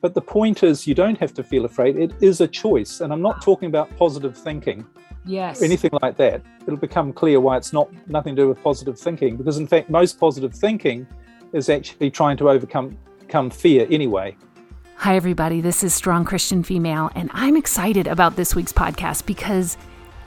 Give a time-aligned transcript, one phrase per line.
[0.00, 1.96] But the point is, you don't have to feel afraid.
[1.96, 3.00] It is a choice.
[3.00, 4.86] And I'm not talking about positive thinking.
[5.24, 5.62] Yes.
[5.62, 6.42] Anything like that.
[6.62, 9.36] It'll become clear why it's not nothing to do with positive thinking.
[9.36, 11.06] Because in fact, most positive thinking
[11.52, 12.96] is actually trying to overcome,
[13.28, 14.36] come fear anyway.
[14.96, 15.60] Hi, everybody.
[15.60, 19.76] This is Strong Christian Female, and I'm excited about this week's podcast because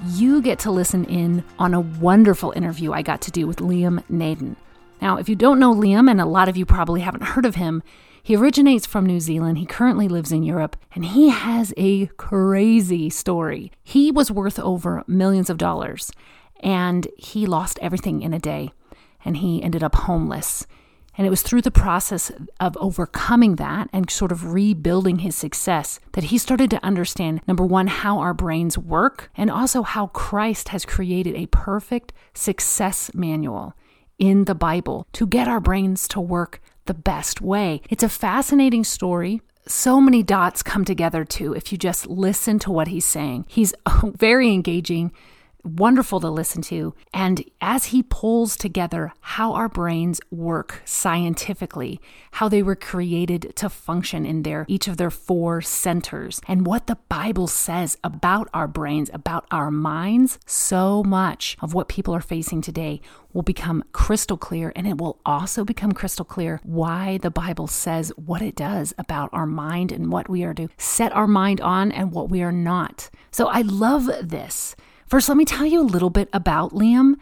[0.06, 4.04] you get to listen in on a wonderful interview I got to do with Liam
[4.10, 4.56] Naden.
[5.02, 7.56] Now, if you don't know Liam, and a lot of you probably haven't heard of
[7.56, 7.82] him,
[8.24, 9.58] he originates from New Zealand.
[9.58, 13.72] He currently lives in Europe, and he has a crazy story.
[13.84, 16.12] He was worth over millions of dollars,
[16.62, 18.72] and he lost everything in a day,
[19.24, 20.68] and he ended up homeless.
[21.18, 26.00] And it was through the process of overcoming that and sort of rebuilding his success
[26.14, 30.70] that he started to understand number one, how our brains work, and also how Christ
[30.70, 33.74] has created a perfect success manual
[34.18, 37.82] in the Bible to get our brains to work the best way.
[37.88, 39.44] It's a fascinating story.
[39.68, 43.46] So many dots come together too if you just listen to what he's saying.
[43.48, 45.12] He's very engaging,
[45.64, 46.94] wonderful to listen to.
[47.14, 52.00] And as he pulls together how our brains work scientifically,
[52.32, 56.88] how they were created to function in their each of their four centers, and what
[56.88, 62.22] the Bible says about our brains, about our minds, so much of what people are
[62.22, 63.02] facing today
[63.34, 68.12] will become crystal clear and it will also become crystal clear why the Bible says
[68.16, 71.92] what it does about our mind and what we are to set our mind on
[71.92, 73.10] and what we are not.
[73.32, 74.76] So I love this.
[75.10, 77.16] First, let me tell you a little bit about Liam.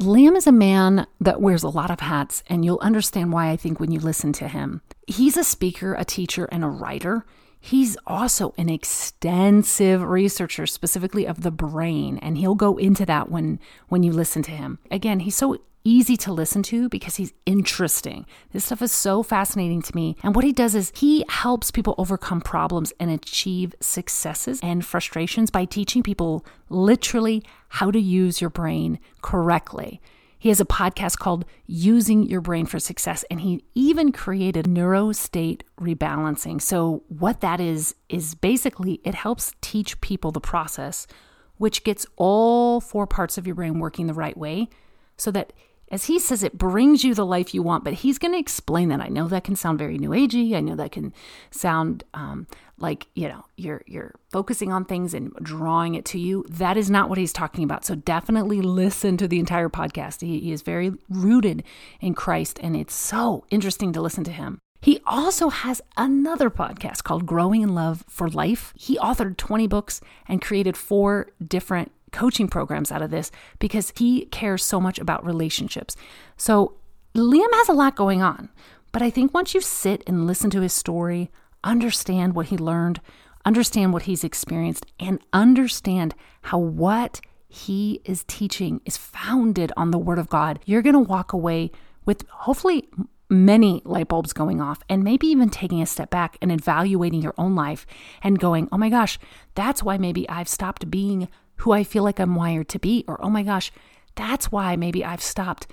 [0.00, 3.56] Liam is a man that wears a lot of hats, and you'll understand why I
[3.56, 4.82] think when you listen to him.
[5.06, 7.24] He's a speaker, a teacher, and a writer.
[7.60, 13.60] He's also an extensive researcher, specifically of the brain, and he'll go into that when
[13.88, 14.80] when you listen to him.
[14.90, 18.26] Again, he's so easy to listen to because he's interesting.
[18.52, 20.16] This stuff is so fascinating to me.
[20.22, 25.50] And what he does is he helps people overcome problems and achieve successes and frustrations
[25.50, 30.00] by teaching people literally how to use your brain correctly.
[30.38, 35.62] He has a podcast called Using Your Brain for Success, and he even created neurostate
[35.80, 36.62] rebalancing.
[36.62, 41.08] So, what that is, is basically it helps teach people the process,
[41.56, 44.68] which gets all four parts of your brain working the right way
[45.16, 45.52] so that
[45.90, 48.88] as he says, it brings you the life you want, but he's going to explain
[48.90, 49.00] that.
[49.00, 50.54] I know that can sound very new agey.
[50.54, 51.14] I know that can
[51.50, 52.46] sound um,
[52.78, 56.44] like you know you're you're focusing on things and drawing it to you.
[56.48, 57.84] That is not what he's talking about.
[57.84, 60.20] So definitely listen to the entire podcast.
[60.20, 61.64] He, he is very rooted
[62.00, 64.58] in Christ, and it's so interesting to listen to him.
[64.80, 68.72] He also has another podcast called Growing in Love for Life.
[68.76, 74.26] He authored 20 books and created four different coaching programs out of this because he
[74.26, 75.96] cares so much about relationships.
[76.36, 76.74] So
[77.14, 78.48] Liam has a lot going on,
[78.92, 81.30] but I think once you sit and listen to his story,
[81.64, 83.00] understand what he learned,
[83.44, 89.98] understand what he's experienced, and understand how what he is teaching is founded on the
[89.98, 91.70] Word of God, you're going to walk away
[92.04, 92.88] with hopefully
[93.30, 97.34] many light bulbs going off and maybe even taking a step back and evaluating your
[97.36, 97.86] own life
[98.22, 99.18] and going, oh my gosh,
[99.54, 103.04] that's why maybe I've stopped being who I feel like I'm wired to be.
[103.06, 103.70] Or, oh my gosh,
[104.14, 105.66] that's why maybe I've stopped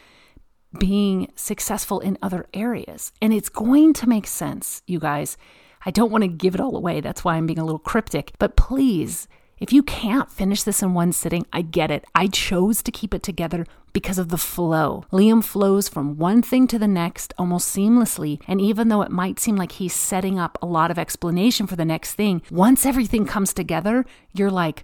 [0.80, 3.12] being successful in other areas.
[3.22, 5.38] And it's going to make sense, you guys.
[5.86, 7.00] I don't want to give it all away.
[7.02, 8.34] That's why I'm being a little cryptic.
[8.40, 9.28] But please,
[9.60, 12.06] if you can't finish this in one sitting, I get it.
[12.14, 15.06] I chose to keep it together because of the flow.
[15.12, 18.42] Liam flows from one thing to the next almost seamlessly.
[18.48, 21.78] And even though it might seem like he's setting up a lot of explanation for
[21.78, 24.84] the next thing, once everything comes together, you're like,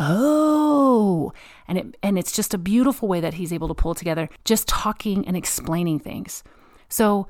[0.00, 1.32] oh
[1.68, 4.66] and it and it's just a beautiful way that he's able to pull together just
[4.66, 6.42] talking and explaining things
[6.88, 7.28] so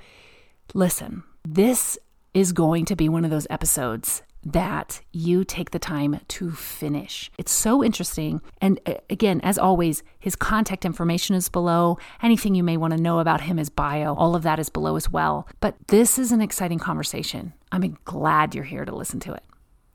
[0.73, 1.99] listen this
[2.33, 7.31] is going to be one of those episodes that you take the time to finish.
[7.37, 8.41] It's so interesting.
[8.61, 11.99] And uh, again, as always, his contact information is below.
[12.23, 14.97] Anything you may want to know about him, his bio, all of that is below
[14.97, 15.47] as well.
[15.61, 17.53] But this is an exciting conversation.
[17.71, 19.43] I'm glad you're here to listen to it.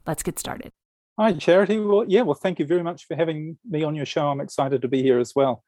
[0.05, 0.74] Let's get started.
[1.17, 1.79] Hi, Charity.
[1.79, 4.27] Well, yeah, well, thank you very much for having me on your show.
[4.27, 5.63] I'm excited to be here as well.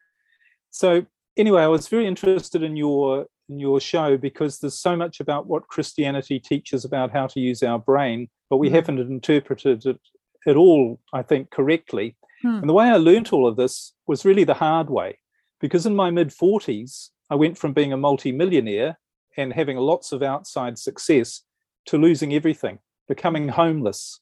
[0.71, 1.05] So,
[1.37, 5.47] anyway, I was very interested in your in your show because there's so much about
[5.47, 8.73] what Christianity teaches about how to use our brain, but we mm.
[8.73, 9.99] haven't interpreted it
[10.45, 12.17] at all, I think, correctly.
[12.43, 12.59] Mm.
[12.59, 15.19] And the way I learned all of this was really the hard way,
[15.61, 18.99] because in my mid 40s, I went from being a multimillionaire
[19.37, 21.43] and having lots of outside success
[21.85, 24.19] to losing everything, becoming homeless,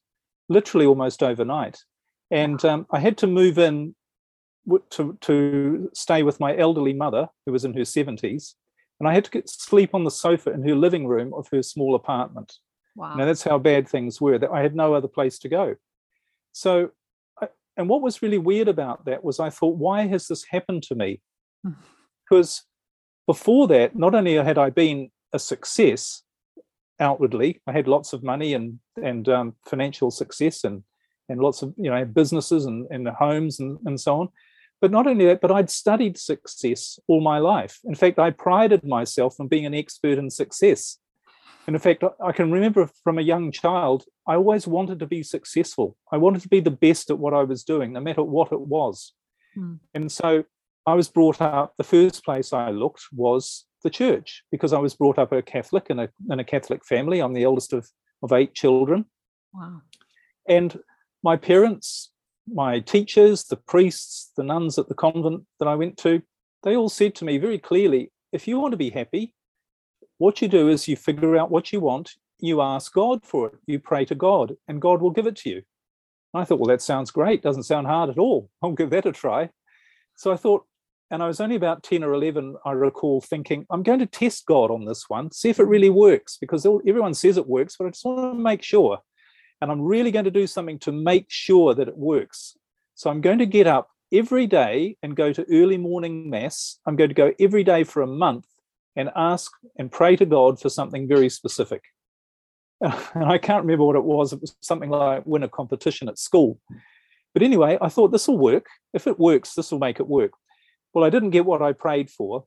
[0.50, 1.80] literally almost overnight.
[2.32, 3.96] And um, I had to move in
[4.92, 8.54] to, to stay with my elderly mother, who was in her 70s.
[9.00, 11.62] And I had to get, sleep on the sofa in her living room of her
[11.62, 12.54] small apartment.
[12.96, 13.16] Wow.
[13.16, 14.40] Now that's how bad things were.
[14.40, 15.76] That I had no other place to go.
[16.54, 16.92] So,
[17.42, 20.84] I, and what was really weird about that was I thought, why has this happened
[20.84, 21.22] to me?
[22.28, 22.64] Because
[23.28, 26.24] before that, not only had I been a success
[27.00, 30.84] outwardly, I had lots of money and and um, financial success and
[31.30, 34.30] and lots of you know businesses and, and homes and, and so on.
[34.82, 37.80] But not only that, but I'd studied success all my life.
[37.86, 40.98] In fact, I prided myself on being an expert in success.
[41.66, 45.24] And in fact, I can remember from a young child, I always wanted to be
[45.24, 45.98] successful.
[46.12, 48.60] I wanted to be the best at what I was doing, no matter what it
[48.60, 49.14] was.
[49.58, 49.80] Mm.
[49.96, 50.44] And so
[50.86, 54.96] I was brought up, the first place I looked was the church because I was
[54.96, 57.20] brought up a Catholic in a, in a Catholic family.
[57.20, 57.88] I'm the eldest of,
[58.22, 59.06] of eight children.
[59.54, 59.82] Wow.
[60.50, 60.78] And
[61.24, 62.12] my parents,
[62.52, 66.22] my teachers, the priests, the nuns at the convent that I went to,
[66.64, 69.34] they all said to me very clearly if you want to be happy,
[70.18, 73.54] what you do is you figure out what you want, you ask God for it,
[73.68, 75.62] you pray to God, and God will give it to you.
[76.34, 77.44] And I thought, well, that sounds great.
[77.44, 78.50] Doesn't sound hard at all.
[78.62, 79.50] I'll give that a try.
[80.16, 80.66] So I thought,
[81.12, 84.46] and I was only about 10 or 11, I recall thinking, I'm going to test
[84.46, 87.86] God on this one, see if it really works, because everyone says it works, but
[87.86, 89.00] I just want to make sure.
[89.62, 92.58] And I'm really going to do something to make sure that it works.
[92.96, 96.80] So I'm going to get up every day and go to early morning mass.
[96.86, 98.46] I'm going to go every day for a month
[98.96, 101.84] and ask and pray to God for something very specific.
[102.82, 104.34] And I can't remember what it was.
[104.34, 106.60] It was something like win a competition at school.
[107.34, 108.68] But anyway, I thought this will work.
[108.94, 110.32] If it works, this will make it work.
[110.96, 112.46] Well, I didn't get what I prayed for,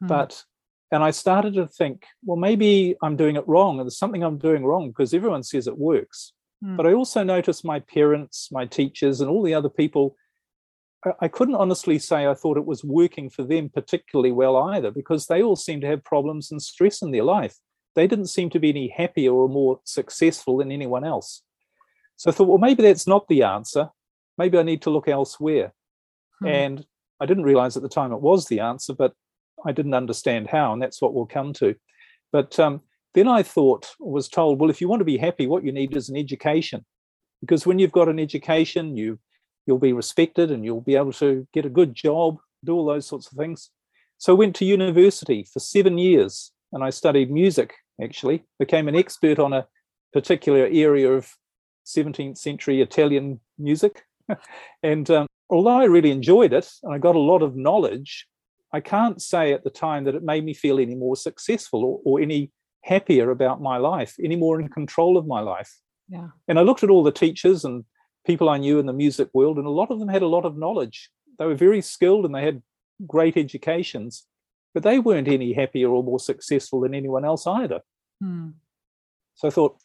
[0.00, 0.06] Hmm.
[0.06, 0.44] but
[0.90, 4.38] and I started to think, well, maybe I'm doing it wrong, and there's something I'm
[4.38, 6.32] doing wrong because everyone says it works.
[6.62, 6.76] Hmm.
[6.76, 10.16] But I also noticed my parents, my teachers, and all the other people.
[11.04, 14.90] I- I couldn't honestly say I thought it was working for them particularly well either,
[14.90, 17.56] because they all seemed to have problems and stress in their life.
[17.94, 21.42] They didn't seem to be any happier or more successful than anyone else.
[22.16, 23.90] So I thought, well, maybe that's not the answer.
[24.36, 25.72] Maybe I need to look elsewhere.
[26.40, 26.46] Hmm.
[26.46, 26.86] And
[27.20, 29.12] I didn't realize at the time it was the answer, but
[29.66, 31.74] I didn't understand how, and that's what we'll come to.
[32.32, 32.82] But um,
[33.14, 35.96] then I thought, was told, well, if you want to be happy, what you need
[35.96, 36.84] is an education,
[37.40, 39.18] because when you've got an education, you
[39.66, 43.06] you'll be respected and you'll be able to get a good job, do all those
[43.06, 43.70] sorts of things.
[44.16, 47.74] So I went to university for seven years, and I studied music.
[48.02, 49.66] Actually, became an expert on a
[50.12, 51.30] particular area of
[51.84, 54.02] 17th century Italian music,
[54.82, 58.26] and um, although I really enjoyed it and I got a lot of knowledge,
[58.72, 62.00] I can't say at the time that it made me feel any more successful or,
[62.04, 62.52] or any
[62.82, 65.74] happier about my life, any more in control of my life.
[66.08, 66.28] Yeah.
[66.46, 67.84] And I looked at all the teachers and
[68.26, 70.44] people I knew in the music world, and a lot of them had a lot
[70.44, 71.10] of knowledge.
[71.38, 72.62] They were very skilled and they had
[73.06, 74.26] great educations,
[74.74, 77.80] but they weren't any happier or more successful than anyone else either.
[78.22, 78.50] Hmm.
[79.34, 79.76] So I thought,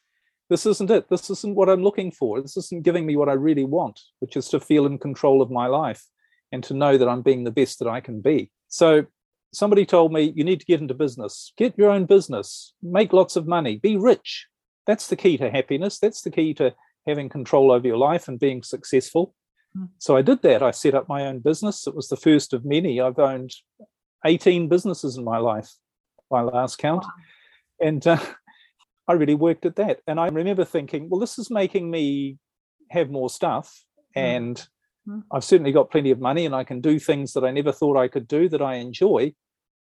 [0.53, 1.09] this isn't it.
[1.09, 2.39] This isn't what I'm looking for.
[2.39, 5.49] This isn't giving me what I really want, which is to feel in control of
[5.49, 6.05] my life
[6.51, 8.51] and to know that I'm being the best that I can be.
[8.67, 9.07] So
[9.51, 13.35] somebody told me, you need to get into business, get your own business, make lots
[13.35, 14.45] of money, be rich.
[14.85, 15.97] That's the key to happiness.
[15.97, 16.75] That's the key to
[17.07, 19.33] having control over your life and being successful.
[19.75, 19.85] Hmm.
[19.97, 20.61] So I did that.
[20.61, 21.87] I set up my own business.
[21.87, 23.01] It was the first of many.
[23.01, 23.55] I've owned
[24.23, 25.71] 18 businesses in my life,
[26.29, 27.05] by last count.
[27.05, 27.87] Wow.
[27.87, 28.23] And uh,
[29.07, 29.99] I really worked at that.
[30.07, 32.37] And I remember thinking, well, this is making me
[32.89, 33.83] have more stuff.
[34.15, 34.21] Mm.
[34.21, 34.67] And
[35.07, 35.23] Mm.
[35.31, 37.97] I've certainly got plenty of money and I can do things that I never thought
[37.97, 39.33] I could do that I enjoy,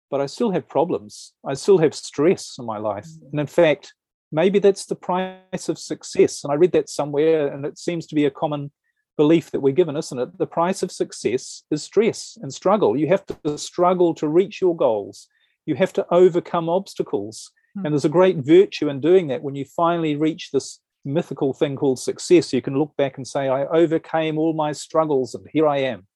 [0.09, 1.33] but I still have problems.
[1.45, 3.07] I still have stress in my life.
[3.07, 3.31] Mm.
[3.31, 3.93] And in fact,
[4.31, 6.43] maybe that's the price of success.
[6.43, 8.71] And I read that somewhere, and it seems to be a common
[9.15, 10.37] belief that we're given, isn't it?
[10.37, 12.95] The price of success is stress and struggle.
[12.95, 15.27] You have to struggle to reach your goals,
[15.65, 17.51] you have to overcome obstacles.
[17.77, 17.85] Hmm.
[17.85, 21.75] And there's a great virtue in doing that when you finally reach this mythical thing
[21.75, 22.51] called success.
[22.51, 26.07] You can look back and say, I overcame all my struggles, and here I am.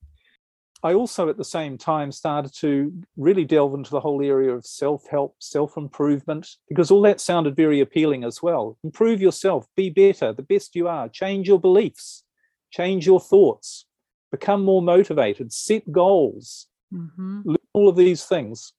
[0.84, 4.65] I also, at the same time, started to really delve into the whole area of
[4.65, 8.77] self help, self improvement, because all that sounded very appealing as well.
[8.84, 12.24] Improve yourself, be better, the best you are, change your beliefs,
[12.72, 13.86] change your thoughts,
[14.32, 17.56] become more motivated, set goals, Mhm.
[17.74, 18.74] all of these things.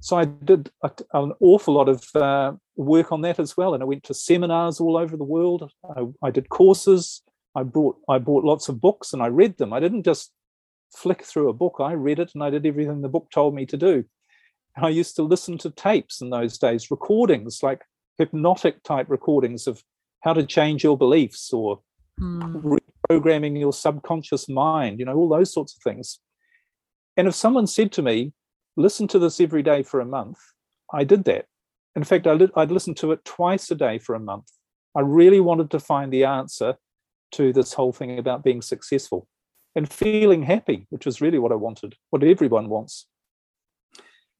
[0.00, 3.82] So I did a, an awful lot of uh, work on that as well, and
[3.82, 5.70] I went to seminars all over the world.
[5.96, 7.22] I, I did courses.
[7.54, 9.72] I brought I bought lots of books and I read them.
[9.72, 10.30] I didn't just
[10.94, 11.76] flick through a book.
[11.80, 14.04] I read it and I did everything the book told me to do.
[14.76, 17.82] And I used to listen to tapes in those days, recordings like
[18.18, 19.82] hypnotic type recordings of
[20.20, 21.80] how to change your beliefs or
[22.18, 22.76] Hmm.
[23.10, 26.18] reprogramming your subconscious mind, you know, all those sorts of things.
[27.16, 28.32] And if someone said to me,
[28.76, 30.38] listen to this every day for a month,
[30.92, 31.46] I did that.
[31.94, 34.50] In fact, I li- I'd listen to it twice a day for a month.
[34.94, 36.76] I really wanted to find the answer
[37.32, 39.26] to this whole thing about being successful
[39.74, 43.06] and feeling happy, which was really what I wanted, what everyone wants.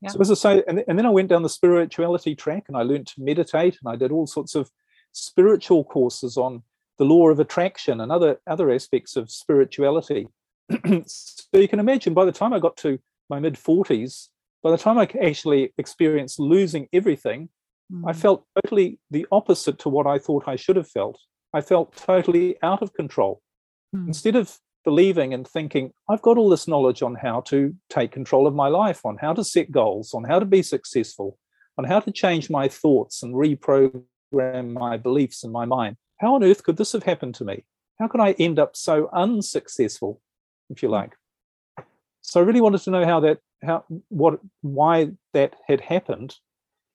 [0.01, 0.11] Yeah.
[0.11, 2.83] So as I say, and, and then I went down the spirituality track and I
[2.83, 4.71] learned to meditate and I did all sorts of
[5.13, 6.63] spiritual courses on
[6.99, 10.29] the law of attraction and other other aspects of spirituality.
[11.07, 14.29] so you can imagine by the time I got to my mid 40s,
[14.63, 17.49] by the time I actually experienced losing everything,
[17.93, 18.03] mm.
[18.07, 21.19] I felt totally the opposite to what I thought I should have felt.
[21.53, 23.41] I felt totally out of control.
[23.95, 24.09] Mm.
[24.09, 28.47] Instead of believing and thinking, I've got all this knowledge on how to take control
[28.47, 31.39] of my life, on how to set goals, on how to be successful,
[31.77, 35.97] on how to change my thoughts and reprogram my beliefs in my mind.
[36.19, 37.65] How on earth could this have happened to me?
[37.99, 40.21] How can I end up so unsuccessful,
[40.71, 41.15] if you like?
[42.27, 46.35] So I really wanted to know how that, how, what, why that had happened.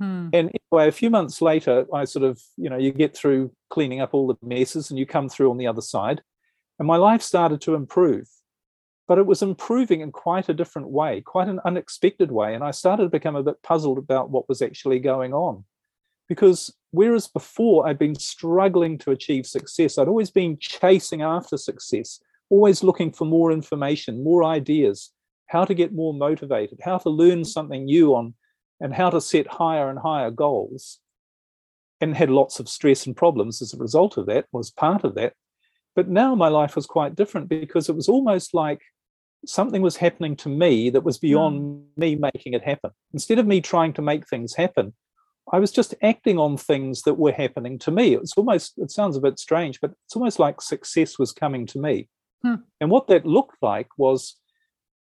[0.02, 0.28] Hmm.
[0.34, 4.02] And anyway, a few months later, I sort of, you know, you get through cleaning
[4.02, 6.22] up all the messes and you come through on the other side.
[6.80, 8.28] And my life started to improve,
[9.08, 12.54] but it was improving in quite a different way, quite an unexpected way.
[12.54, 15.64] And I started to become a bit puzzled about what was actually going on.
[16.28, 22.20] Because whereas before I'd been struggling to achieve success, I'd always been chasing after success,
[22.50, 25.12] always looking for more information, more ideas,
[25.52, 28.34] how to get more motivated, how to learn something new on,
[28.80, 31.00] and how to set higher and higher goals.
[32.00, 35.14] And had lots of stress and problems as a result of that, was part of
[35.16, 35.34] that.
[35.96, 38.80] But now my life was quite different because it was almost like
[39.46, 41.84] something was happening to me that was beyond mm.
[41.98, 42.92] me making it happen.
[43.14, 44.94] Instead of me trying to make things happen,
[45.52, 48.16] I was just acting on things that were happening to me.
[48.16, 51.80] It's almost, it sounds a bit strange, but it's almost like success was coming to
[51.80, 52.08] me.
[52.42, 52.56] Hmm.
[52.80, 54.38] And what that looked like was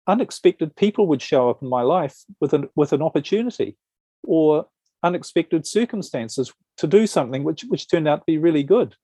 [0.06, 3.76] unexpected people would show up in my life with an, with an opportunity
[4.22, 4.66] or
[5.02, 8.94] unexpected circumstances to do something which, which turned out to be really good.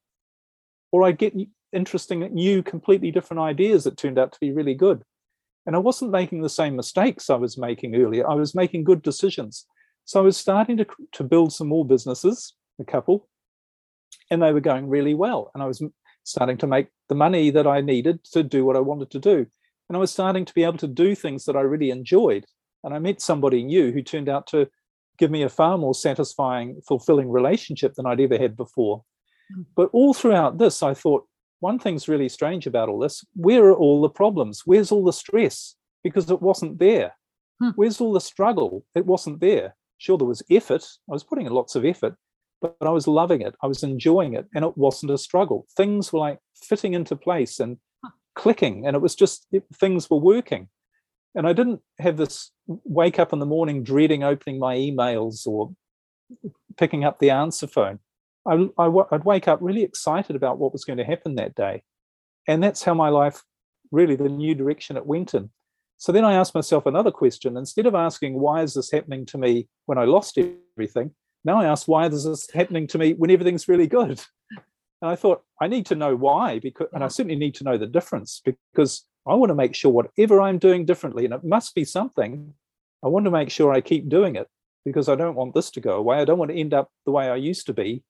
[0.93, 1.35] Or I'd get
[1.73, 5.03] interesting, new, completely different ideas that turned out to be really good.
[5.67, 8.29] And I wasn't making the same mistakes I was making earlier.
[8.29, 9.67] I was making good decisions.
[10.05, 13.29] So I was starting to, to build some more businesses, a couple,
[14.31, 15.51] and they were going really well.
[15.55, 15.83] And I was
[16.25, 19.47] starting to make the money that I needed to do what I wanted to do.
[19.91, 22.45] And I was starting to be able to do things that I really enjoyed.
[22.85, 24.69] And I met somebody new who turned out to
[25.19, 29.03] give me a far more satisfying, fulfilling relationship than I'd ever had before.
[29.53, 29.65] Mm.
[29.75, 31.27] But all throughout this, I thought,
[31.59, 33.25] one thing's really strange about all this.
[33.35, 34.63] Where are all the problems?
[34.65, 35.75] Where's all the stress?
[36.05, 37.17] Because it wasn't there.
[37.61, 37.71] Hmm.
[37.75, 38.85] Where's all the struggle?
[38.95, 39.75] It wasn't there.
[39.99, 40.87] Sure, there was effort.
[41.11, 42.15] I was putting in lots of effort,
[42.63, 43.57] but I was loving it.
[43.61, 45.67] I was enjoying it, and it wasn't a struggle.
[45.77, 47.79] Things were like fitting into place and.
[48.41, 50.69] Clicking, and it was just it, things were working.
[51.35, 55.73] And I didn't have this wake up in the morning dreading opening my emails or
[56.77, 57.99] picking up the answer phone.
[58.49, 61.83] I, I, would wake up really excited about what was going to happen that day.
[62.49, 63.43] And that's how my life
[63.93, 65.51] really, the new direction it went in.
[65.99, 67.57] So then I asked myself another question.
[67.57, 71.11] Instead of asking, why is this happening to me when I lost everything?
[71.45, 74.21] Now I ask, why is this happening to me when everything's really good?
[75.03, 77.13] And I thought, I need to know why, because, and I mm.
[77.13, 80.85] certainly need to know the difference because I want to make sure whatever I'm doing
[80.85, 82.55] differently, and it must be something,
[83.05, 84.49] I want to make sure I keep doing it
[84.85, 86.19] because I don't want this to go away.
[86.19, 88.03] I don't want to end up the way I used to be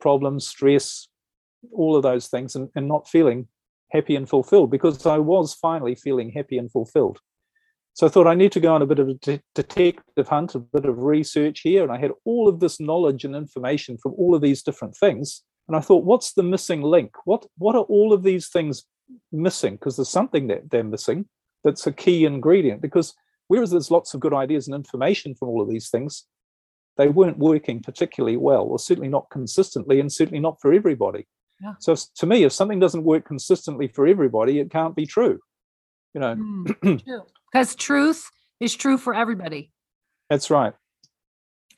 [0.00, 1.08] problems, stress,
[1.72, 3.48] all of those things, and, and not feeling
[3.92, 7.20] happy and fulfilled because I was finally feeling happy and fulfilled.
[7.94, 10.54] So I thought I need to go on a bit of a de- detective hunt,
[10.54, 11.82] a bit of research here.
[11.82, 15.42] And I had all of this knowledge and information from all of these different things.
[15.68, 17.12] And I thought, what's the missing link?
[17.24, 18.84] What what are all of these things
[19.32, 19.74] missing?
[19.74, 21.26] Because there's something that they're missing
[21.64, 22.80] that's a key ingredient.
[22.80, 23.14] Because
[23.48, 26.24] whereas there's lots of good ideas and information from all of these things,
[26.96, 31.26] they weren't working particularly well, or certainly not consistently, and certainly not for everybody.
[31.62, 31.74] Yeah.
[31.80, 35.40] So to me, if something doesn't work consistently for everybody, it can't be true.
[36.14, 36.34] You know,
[36.82, 38.30] because mm, truth
[38.60, 39.72] is true for everybody.
[40.30, 40.72] That's right.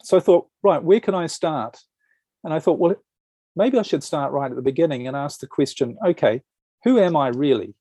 [0.05, 1.77] So I thought, right, where can I start?
[2.45, 2.95] And I thought, well,
[3.59, 6.43] maybe I should start right at the beginning and ask the question, okay,
[6.85, 7.75] who am I really?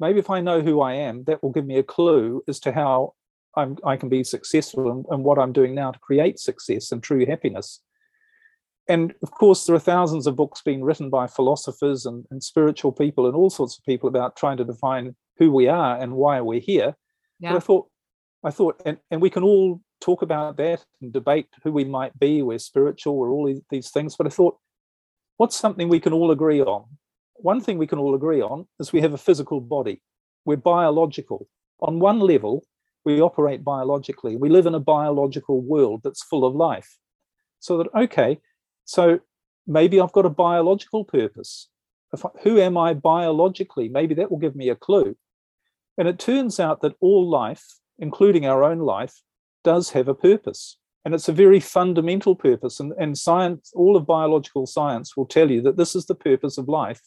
[0.00, 2.72] Maybe if I know who I am, that will give me a clue as to
[2.72, 3.14] how
[3.56, 7.02] I'm, i can be successful and, and what I'm doing now to create success and
[7.02, 7.80] true happiness.
[8.88, 12.90] And of course, there are thousands of books being written by philosophers and, and spiritual
[12.90, 16.40] people and all sorts of people about trying to define who we are and why
[16.40, 16.96] we're here.
[17.38, 17.52] Yeah.
[17.52, 17.88] But I thought,
[18.44, 22.18] I thought, and, and we can all talk about that and debate who we might
[22.18, 22.42] be.
[22.42, 24.16] We're spiritual, we're all these things.
[24.16, 24.56] But I thought,
[25.42, 26.84] what's something we can all agree on?
[27.34, 30.00] One thing we can all agree on is we have a physical body.
[30.44, 31.48] We're biological.
[31.80, 32.62] On one level,
[33.04, 34.36] we operate biologically.
[34.36, 36.96] We live in a biological world that's full of life.
[37.58, 38.38] So that, okay,
[38.84, 39.18] so
[39.66, 41.68] maybe I've got a biological purpose.
[42.14, 43.88] I, who am I biologically?
[43.88, 45.16] Maybe that will give me a clue.
[45.98, 47.64] And it turns out that all life,
[47.98, 49.22] including our own life,
[49.64, 50.78] does have a purpose.
[51.04, 52.78] And it's a very fundamental purpose.
[52.78, 56.58] And, and science, all of biological science will tell you that this is the purpose
[56.58, 57.00] of life.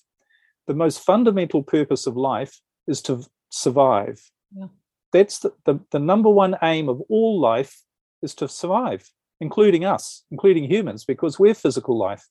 [0.67, 4.21] The most fundamental purpose of life is to survive.
[4.55, 4.67] Yeah.
[5.13, 7.83] That's the, the, the number one aim of all life
[8.21, 9.09] is to survive,
[9.39, 12.27] including us, including humans, because we're physical life.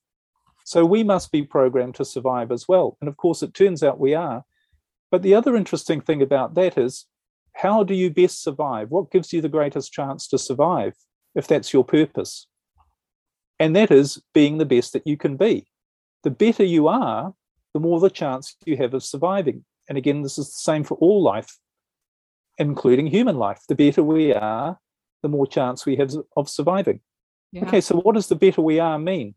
[0.65, 2.99] So we must be programmed to survive as well.
[3.01, 4.45] And of course, it turns out we are.
[5.11, 7.07] But the other interesting thing about that is
[7.55, 8.91] how do you best survive?
[8.91, 10.95] What gives you the greatest chance to survive
[11.35, 12.47] if that's your purpose?
[13.59, 15.67] And that is being the best that you can be.
[16.23, 17.35] The better you are,
[17.73, 19.65] the more the chance you have of surviving.
[19.89, 21.59] And again, this is the same for all life,
[22.59, 23.61] including human life.
[23.69, 24.79] The better we are,
[25.23, 27.01] the more chance we have of surviving.
[27.53, 27.67] Yeah.
[27.67, 29.35] Okay, so what does the better we are mean?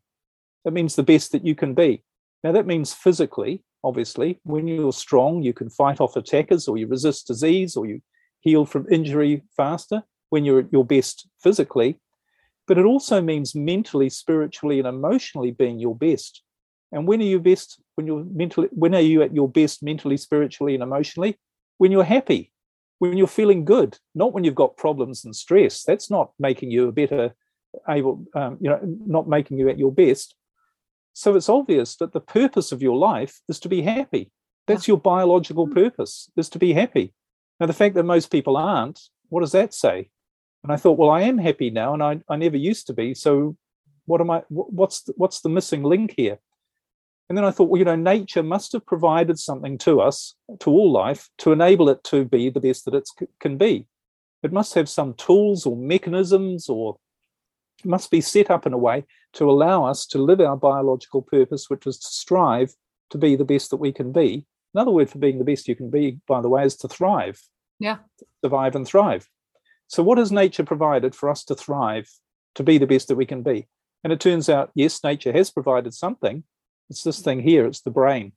[0.65, 2.03] It means the best that you can be.
[2.43, 4.39] Now, that means physically, obviously.
[4.43, 8.01] When you're strong, you can fight off attackers or you resist disease or you
[8.39, 11.99] heal from injury faster when you're at your best physically.
[12.67, 16.43] But it also means mentally, spiritually, and emotionally being your best.
[16.91, 17.81] And when are you best?
[17.95, 21.37] When you're mentally, when are you at your best mentally, spiritually, and emotionally?
[21.77, 22.51] When you're happy,
[22.99, 25.83] when you're feeling good, not when you've got problems and stress.
[25.83, 27.33] That's not making you a better
[27.87, 30.35] able, um, you know, not making you at your best.
[31.13, 34.31] So it's obvious that the purpose of your life is to be happy.
[34.67, 35.73] That's your biological hmm.
[35.73, 37.13] purpose, is to be happy.
[37.59, 40.09] Now, the fact that most people aren't, what does that say?
[40.63, 43.13] And I thought, well, I am happy now, and I, I never used to be.
[43.13, 43.55] So,
[44.05, 44.43] what am I?
[44.49, 46.39] What's the, what's the missing link here?
[47.29, 50.69] And then I thought, well, you know, nature must have provided something to us, to
[50.69, 53.09] all life, to enable it to be the best that it
[53.39, 53.85] can be.
[54.43, 56.97] It must have some tools or mechanisms or
[57.83, 61.69] must be set up in a way to allow us to live our biological purpose,
[61.69, 62.73] which is to strive
[63.09, 64.45] to be the best that we can be.
[64.73, 67.41] Another word for being the best you can be, by the way, is to thrive.
[67.79, 67.97] Yeah.
[68.43, 69.27] Survive and thrive.
[69.87, 72.09] So, what has nature provided for us to thrive,
[72.55, 73.67] to be the best that we can be?
[74.03, 76.43] And it turns out, yes, nature has provided something.
[76.89, 78.33] It's this thing here, it's the brain.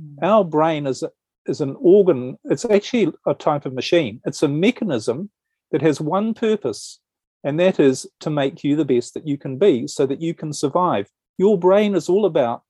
[0.00, 0.22] Mm.
[0.22, 1.02] Our brain is,
[1.46, 4.20] is an organ, it's actually a type of machine.
[4.24, 5.30] It's a mechanism
[5.70, 7.00] that has one purpose,
[7.42, 10.34] and that is to make you the best that you can be so that you
[10.34, 11.08] can survive.
[11.38, 12.62] Your brain is all about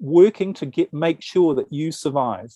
[0.00, 2.52] working to get make sure that you survive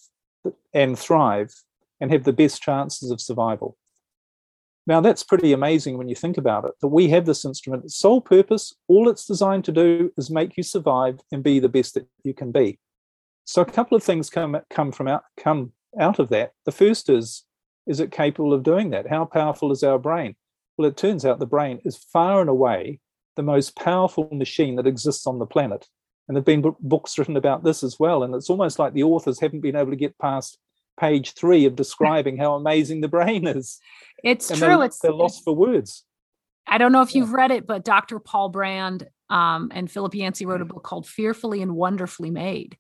[0.75, 1.55] and thrive
[2.01, 3.77] and have the best chances of survival.
[4.91, 7.85] Now, that's pretty amazing when you think about it that we have this instrument.
[7.85, 11.69] Its sole purpose, all it's designed to do is make you survive and be the
[11.69, 12.77] best that you can be.
[13.45, 16.55] So, a couple of things come, come, from out, come out of that.
[16.65, 17.45] The first is,
[17.87, 19.09] is it capable of doing that?
[19.09, 20.35] How powerful is our brain?
[20.77, 22.99] Well, it turns out the brain is far and away
[23.37, 25.87] the most powerful machine that exists on the planet.
[26.27, 28.25] And there have been books written about this as well.
[28.25, 30.59] And it's almost like the authors haven't been able to get past
[31.01, 33.81] page three of describing how amazing the brain is.
[34.23, 34.69] It's and true.
[34.69, 36.05] They're, it's they're lost for words.
[36.67, 38.21] I don't know if you've read it, but Dr.
[38.21, 42.77] Paul Brand um, and Philip Yancey wrote a book called Fearfully and Wonderfully Made.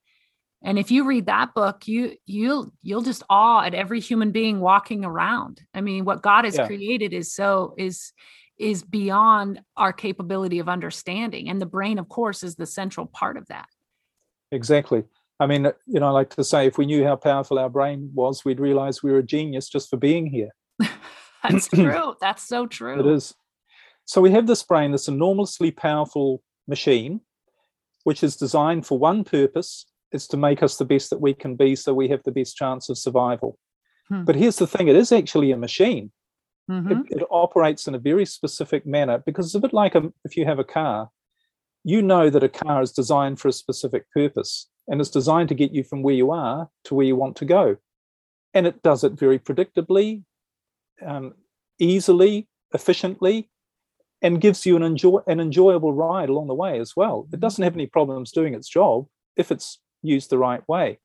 [0.62, 4.61] And if you read that book, you you'll you'll just awe at every human being
[4.61, 5.62] walking around.
[5.72, 6.66] I mean, what God has yeah.
[6.66, 8.12] created is so is
[8.59, 11.48] is beyond our capability of understanding.
[11.48, 13.66] And the brain, of course, is the central part of that.
[14.52, 15.04] Exactly.
[15.40, 18.11] I mean, you know, I like to say if we knew how powerful our brain
[18.14, 20.50] was, we'd realize we were a genius just for being here.
[21.42, 22.14] That's true.
[22.20, 23.00] That's so true.
[23.00, 23.35] It is.
[24.05, 27.22] So we have this brain, this enormously powerful machine,
[28.05, 31.57] which is designed for one purpose is to make us the best that we can
[31.57, 33.59] be so we have the best chance of survival.
[34.09, 34.24] Hmm.
[34.24, 36.12] But here's the thing it is actually a machine.
[36.70, 36.92] Mm-hmm.
[36.92, 40.37] It, it, operates in a very specific manner because it's a bit like a, if
[40.37, 41.11] you have a car,
[41.83, 45.55] you know that a car is designed for a specific purpose and it's designed to
[45.55, 47.76] get you from where you are to where you want to go.
[48.53, 50.24] And it does it very predictably,
[51.07, 51.35] um,
[51.79, 53.48] easily, efficiently,
[54.20, 57.29] and gives you an, enjoy- an enjoyable ride along the way as well.
[57.33, 60.98] It doesn't have any problems doing its job if it's used the right way.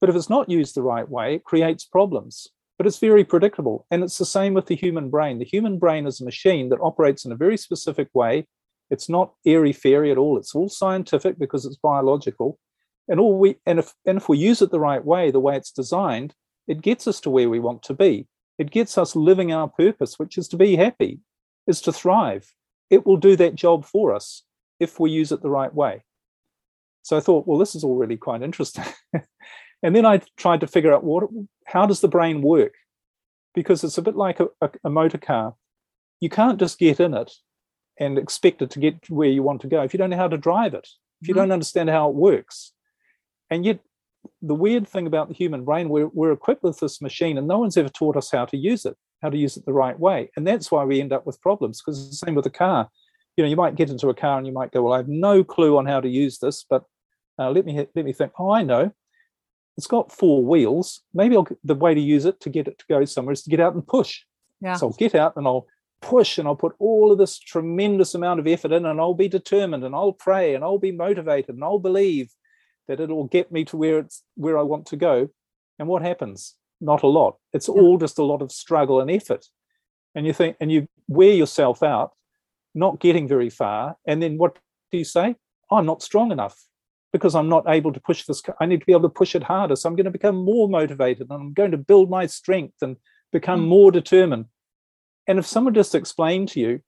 [0.00, 2.48] But if it's not used the right way, it creates problems.
[2.78, 3.86] But it's very predictable.
[3.90, 5.38] And it's the same with the human brain.
[5.38, 8.46] The human brain is a machine that operates in a very specific way.
[8.90, 10.36] It's not airy fairy at all.
[10.36, 12.58] It's all scientific because it's biological.
[13.10, 15.56] And all we and if and if we use it the right way, the way
[15.56, 16.34] it's designed,
[16.68, 18.28] it gets us to where we want to be.
[18.56, 21.18] It gets us living our purpose, which is to be happy,
[21.66, 22.54] is to thrive.
[22.88, 24.44] It will do that job for us
[24.78, 26.04] if we use it the right way.
[27.02, 28.84] So I thought, well, this is all really quite interesting.
[29.82, 31.24] and then I tried to figure out what,
[31.66, 32.74] how does the brain work?
[33.54, 35.54] Because it's a bit like a, a, a motor car.
[36.20, 37.32] You can't just get in it
[37.98, 40.28] and expect it to get where you want to go if you don't know how
[40.28, 40.86] to drive it.
[41.20, 41.42] if you mm-hmm.
[41.42, 42.72] don't understand how it works.
[43.50, 43.80] And yet,
[44.42, 47.58] the weird thing about the human brain, we're, we're equipped with this machine and no
[47.58, 50.30] one's ever taught us how to use it, how to use it the right way.
[50.36, 52.88] And that's why we end up with problems because it's the same with a car.
[53.36, 55.08] You know, you might get into a car and you might go, well, I have
[55.08, 56.84] no clue on how to use this, but
[57.38, 58.32] uh, let me let me think.
[58.38, 58.92] Oh, I know.
[59.78, 61.00] It's got four wheels.
[61.14, 63.50] Maybe I'll, the way to use it to get it to go somewhere is to
[63.50, 64.20] get out and push.
[64.60, 64.74] Yeah.
[64.74, 65.66] So I'll get out and I'll
[66.02, 69.28] push and I'll put all of this tremendous amount of effort in and I'll be
[69.28, 72.30] determined and I'll pray and I'll be motivated and I'll believe
[72.90, 75.28] that it'll get me to where it's where I want to go.
[75.78, 76.56] And what happens?
[76.80, 77.36] Not a lot.
[77.52, 77.74] It's yeah.
[77.74, 79.46] all just a lot of struggle and effort.
[80.16, 82.10] And you think and you wear yourself out,
[82.74, 83.96] not getting very far.
[84.04, 84.58] And then what
[84.90, 85.36] do you say?
[85.70, 86.58] Oh, I'm not strong enough
[87.12, 88.42] because I'm not able to push this.
[88.60, 89.76] I need to be able to push it harder.
[89.76, 92.96] So I'm going to become more motivated and I'm going to build my strength and
[93.30, 93.68] become mm.
[93.68, 94.46] more determined.
[95.28, 96.80] And if someone just explained to you,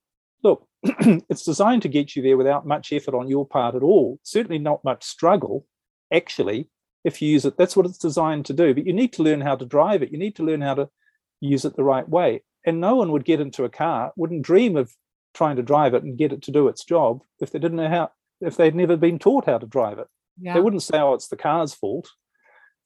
[0.43, 4.19] look, it's designed to get you there without much effort on your part at all,
[4.25, 5.65] certainly not much struggle,
[6.13, 6.69] actually,
[7.05, 8.75] if you use it, that's what it's designed to do.
[8.75, 10.13] But you need to learn how to drive it.
[10.13, 10.89] You need to learn how to
[11.41, 12.43] use it the right way.
[12.65, 14.95] And no one would get into a car, wouldn't dream of
[15.35, 17.89] trying to drive it and get it to do its job if they didn't know
[17.89, 20.07] how, if they'd never been taught how to drive it.
[20.41, 20.55] Yeah.
[20.55, 22.09] They wouldn't say, oh, it's the car's fault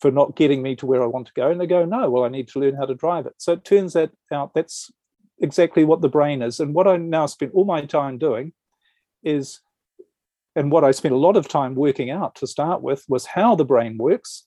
[0.01, 1.51] for not getting me to where I want to go.
[1.51, 3.35] And they go, no, well, I need to learn how to drive it.
[3.39, 4.91] So it turns that out that's
[5.41, 6.61] exactly what the brain is.
[6.61, 8.53] And what I now spend all my time doing
[9.23, 9.61] is,
[10.57, 13.55] and what I spent a lot of time working out to start with was how
[13.55, 14.45] the brain works,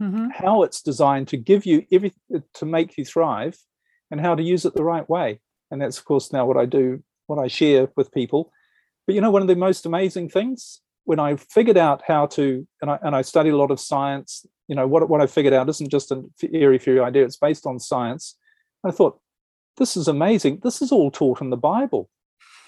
[0.00, 0.28] mm-hmm.
[0.32, 3.58] how it's designed to give you everything to make you thrive,
[4.10, 5.40] and how to use it the right way.
[5.70, 8.52] And that's, of course, now what I do, what I share with people.
[9.06, 12.66] But you know, one of the most amazing things when I figured out how to,
[12.82, 15.54] and I, and I studied a lot of science, you know, what, what I figured
[15.54, 18.36] out isn't just an airy fairy idea, it's based on science.
[18.84, 19.18] I thought,
[19.76, 20.60] this is amazing.
[20.62, 22.08] This is all taught in the Bible.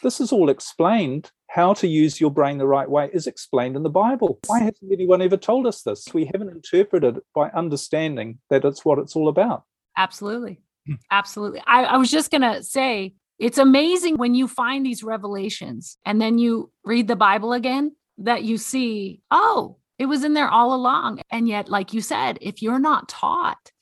[0.03, 1.31] This is all explained.
[1.53, 4.39] How to use your brain the right way is explained in the Bible.
[4.47, 6.07] Why hasn't anyone ever told us this?
[6.15, 9.65] We haven't interpreted it by understanding that it's what it's all about.
[9.99, 10.63] Absolutely.
[11.11, 11.63] Absolutely.
[11.67, 16.23] I, I was just going to say, it's amazing when you find these revelations and
[16.23, 20.73] then you read the Bible again that you see, oh, it was in there all
[20.73, 21.21] along.
[21.31, 23.73] And yet, like you said, if you're not taught,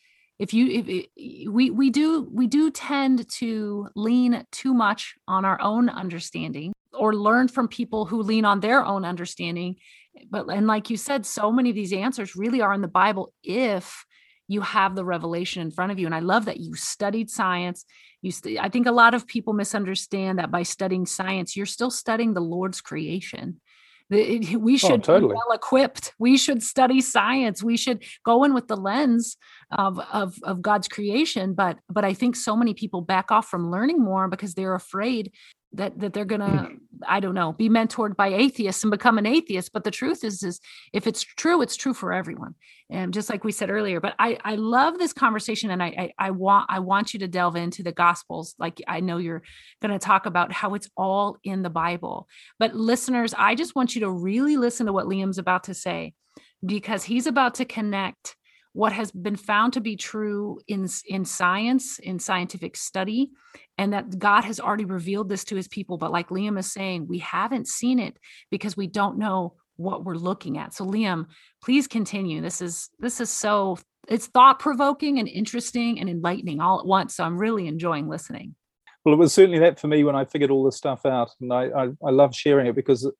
[0.41, 5.61] if you if we we do we do tend to lean too much on our
[5.61, 9.77] own understanding or learn from people who lean on their own understanding
[10.31, 13.33] but and like you said so many of these answers really are in the bible
[13.43, 14.05] if
[14.49, 17.85] you have the revelation in front of you and i love that you studied science
[18.23, 21.91] you st- i think a lot of people misunderstand that by studying science you're still
[21.91, 23.61] studying the lord's creation
[24.11, 25.33] we oh, should oh, totally.
[25.33, 26.15] be well equipped.
[26.19, 27.63] We should study science.
[27.63, 29.37] We should go in with the lens
[29.71, 31.55] of, of, of God's creation.
[31.55, 35.33] But but I think so many people back off from learning more because they're afraid
[35.73, 36.79] that that they're gonna mm.
[37.07, 40.43] i don't know be mentored by atheists and become an atheist but the truth is
[40.43, 40.61] is
[40.93, 42.55] if it's true it's true for everyone.
[42.93, 46.13] And just like we said earlier but i i love this conversation and i i,
[46.27, 48.55] I want i want you to delve into the gospels.
[48.59, 49.43] Like i know you're
[49.81, 52.27] going to talk about how it's all in the bible.
[52.59, 56.15] But listeners i just want you to really listen to what liam's about to say
[56.65, 58.37] because he's about to connect
[58.73, 63.31] what has been found to be true in in science in scientific study
[63.77, 65.99] and that God has already revealed this to his people.
[65.99, 68.17] But like Liam is saying we haven't seen it
[68.51, 70.75] because we don't know what we're looking at.
[70.75, 71.27] So Liam
[71.63, 72.41] please continue.
[72.41, 73.79] This is this is so
[74.09, 77.17] it's thought provoking and interesting and enlightening all at once.
[77.17, 78.55] So I'm really enjoying listening.
[79.05, 81.53] Well it was certainly that for me when I figured all this stuff out and
[81.53, 83.11] I I, I love sharing it because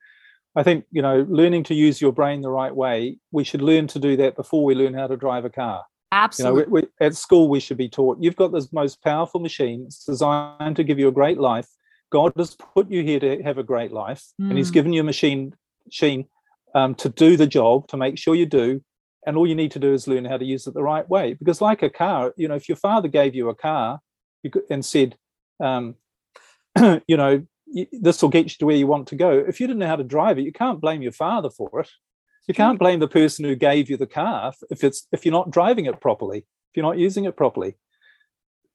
[0.57, 3.87] I think, you know, learning to use your brain the right way, we should learn
[3.89, 5.85] to do that before we learn how to drive a car.
[6.13, 6.61] Absolutely.
[6.61, 9.41] You know, we, we, at school, we should be taught you've got this most powerful
[9.41, 9.85] machine.
[9.87, 11.69] It's designed to give you a great life.
[12.11, 14.49] God has put you here to have a great life, mm.
[14.49, 14.75] and He's mm.
[14.75, 15.55] given you a machine,
[15.87, 16.27] machine
[16.75, 18.83] um, to do the job, to make sure you do.
[19.27, 21.35] And all you need to do is learn how to use it the right way.
[21.35, 24.01] Because, like a car, you know, if your father gave you a car
[24.51, 25.17] could, and said,
[25.63, 25.95] um,
[27.07, 27.47] you know,
[27.93, 29.31] this will get you to where you want to go.
[29.31, 31.89] If you didn't know how to drive it, you can't blame your father for it.
[32.49, 35.51] You can't blame the person who gave you the car if it's if you're not
[35.51, 37.77] driving it properly, if you're not using it properly.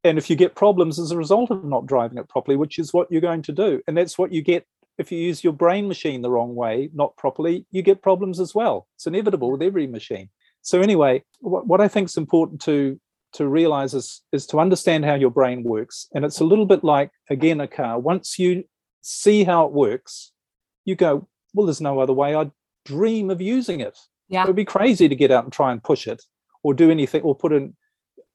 [0.04, 2.94] And if you get problems as a result of not driving it properly, which is
[2.94, 3.82] what you're going to do.
[3.88, 4.66] And that's what you get
[4.98, 8.56] if you use your brain machine the wrong way, not properly, you get problems as
[8.56, 8.88] well.
[8.96, 10.30] It's inevitable with every machine.
[10.62, 13.00] So anyway, what, what I think is important to
[13.34, 16.08] to realize is, is to understand how your brain works.
[16.14, 18.00] And it's a little bit like, again, a car.
[18.00, 18.64] Once you
[19.08, 20.32] see how it works,
[20.84, 22.34] you go, well, there's no other way.
[22.34, 22.52] I'd
[22.86, 24.00] dream of using it.
[24.30, 24.44] Yeah.
[24.44, 26.24] It would be crazy to get out and try and push it
[26.64, 27.76] or do anything or put in.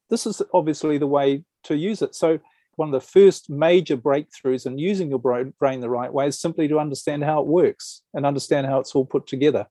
[0.09, 2.15] This is obviously the way to use it.
[2.15, 2.39] So
[2.77, 6.69] one of the first major breakthroughs in using your brain the right way is simply
[6.69, 9.67] to understand how it works and understand how it's all put together.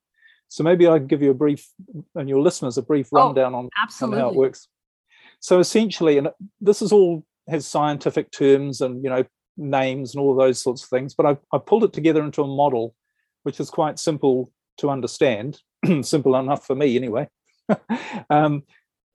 [0.48, 1.66] So maybe I can give you a brief,
[2.14, 3.70] and your listeners a brief oh, rundown oh, on,
[4.02, 4.68] on, how it works.
[5.38, 6.28] So essentially, and
[6.60, 9.24] this is all has scientific terms and you know
[9.60, 12.46] names and all those sorts of things, but I've, I pulled it together into a
[12.46, 12.94] model
[13.42, 15.60] which is quite simple to understand,
[16.02, 17.28] simple enough for me anyway.
[18.30, 18.62] um,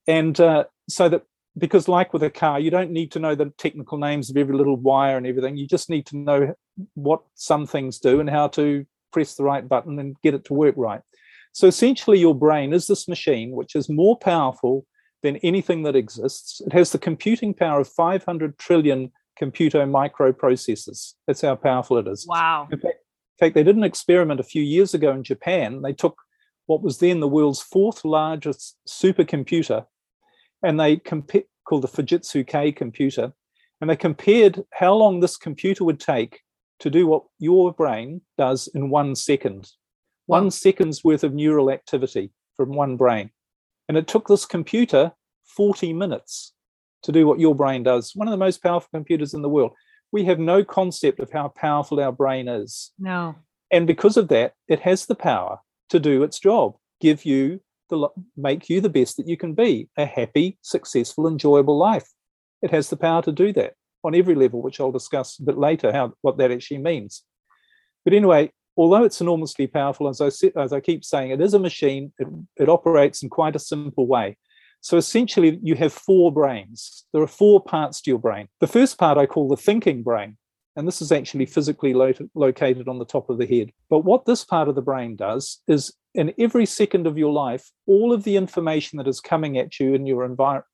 [0.07, 1.23] and uh, so that
[1.57, 4.55] because like with a car you don't need to know the technical names of every
[4.55, 5.57] little wire and everything.
[5.57, 6.53] You just need to know
[6.93, 10.53] what some things do and how to press the right button and get it to
[10.53, 11.01] work right.
[11.53, 14.85] So essentially your brain is this machine which is more powerful
[15.23, 16.61] than anything that exists.
[16.65, 21.13] It has the computing power of 500 trillion computer microprocessors.
[21.27, 22.25] That's how powerful it is.
[22.27, 22.67] Wow.
[22.71, 25.81] In fact, in fact they did an experiment a few years ago in japan.
[25.81, 26.17] They took
[26.67, 29.85] what was then the world's fourth largest supercomputer
[30.63, 33.33] and they compared called the Fujitsu K computer,
[33.81, 36.41] and they compared how long this computer would take
[36.79, 39.71] to do what your brain does in one second,
[40.27, 43.31] one second's worth of neural activity from one brain.
[43.89, 45.11] And it took this computer
[45.45, 46.53] 40 minutes
[47.05, 49.71] to do what your brain does, one of the most powerful computers in the world.
[50.11, 52.91] We have no concept of how powerful our brain is.
[52.99, 53.35] No.
[53.71, 58.07] And because of that, it has the power to do its job, give you the,
[58.35, 62.09] make you the best that you can be a happy, successful, enjoyable life.
[62.61, 65.57] It has the power to do that on every level, which I'll discuss a bit
[65.57, 67.23] later, how what that actually means.
[68.03, 71.59] But anyway, although it's enormously powerful, as I, as I keep saying, it is a
[71.59, 72.13] machine.
[72.17, 74.37] It, it operates in quite a simple way.
[74.85, 77.05] So essentially, you have four brains.
[77.11, 78.49] There are four parts to your brain.
[78.59, 80.37] The first part I call the thinking brain.
[80.75, 83.71] And this is actually physically lo- located on the top of the head.
[83.89, 87.71] But what this part of the brain does is in every second of your life,
[87.87, 90.65] all of the information that is coming at you in your environment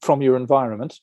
[0.00, 0.98] from your environment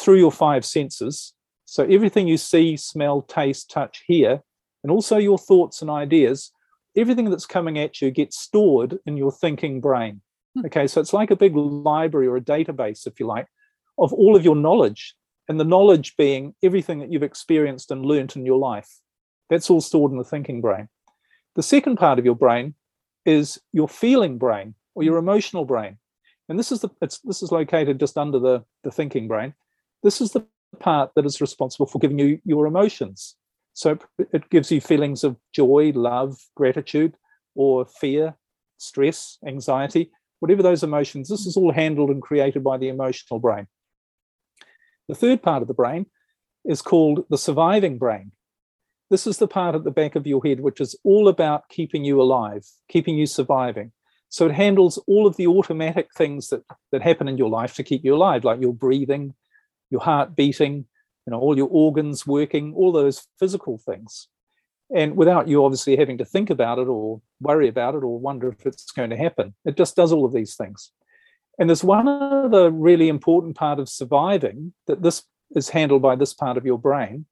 [0.00, 1.32] through your five senses.
[1.64, 4.42] So everything you see, smell, taste, touch, hear,
[4.82, 6.50] and also your thoughts and ideas,
[6.96, 10.22] everything that's coming at you gets stored in your thinking brain.
[10.66, 13.46] Okay, so it's like a big library or a database, if you like,
[13.98, 15.14] of all of your knowledge
[15.48, 19.00] and the knowledge being everything that you've experienced and learnt in your life.
[19.50, 20.88] That's all stored in the thinking brain.
[21.54, 22.74] The second part of your brain
[23.24, 25.98] is your feeling brain or your emotional brain.
[26.48, 29.54] And this is the it's this is located just under the, the thinking brain.
[30.02, 30.46] This is the
[30.80, 33.36] part that is responsible for giving you your emotions.
[33.74, 37.14] So it gives you feelings of joy, love, gratitude,
[37.54, 38.34] or fear,
[38.76, 40.10] stress, anxiety,
[40.42, 41.28] whatever those emotions.
[41.28, 43.68] This is all handled and created by the emotional brain.
[45.06, 46.06] The third part of the brain
[46.64, 48.32] is called the surviving brain.
[49.08, 52.04] This is the part at the back of your head which is all about keeping
[52.04, 53.92] you alive, keeping you surviving.
[54.30, 57.84] So it handles all of the automatic things that, that happen in your life to
[57.84, 59.34] keep you alive, like your breathing,
[59.90, 60.86] your heart beating,
[61.24, 64.26] you know, all your organs working, all those physical things.
[64.94, 68.48] And without you obviously having to think about it or worry about it or wonder
[68.48, 69.54] if it's going to happen.
[69.64, 70.92] It just does all of these things.
[71.58, 75.22] And there's one other really important part of surviving that this
[75.54, 77.26] is handled by this part of your brain,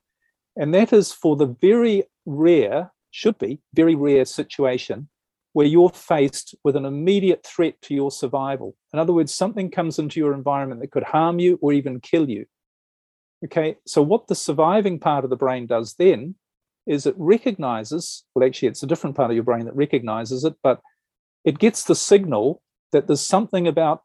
[0.57, 5.09] and that is for the very rare, should be very rare situation
[5.53, 8.77] where you're faced with an immediate threat to your survival.
[8.93, 12.29] In other words, something comes into your environment that could harm you or even kill
[12.29, 12.47] you.
[13.45, 16.37] Okay, so what the surviving part of the brain does then
[16.87, 20.55] is it recognizes, well, actually, it's a different part of your brain that recognizes it,
[20.63, 20.81] but
[21.45, 22.63] it gets the signal
[22.93, 24.03] that there's something about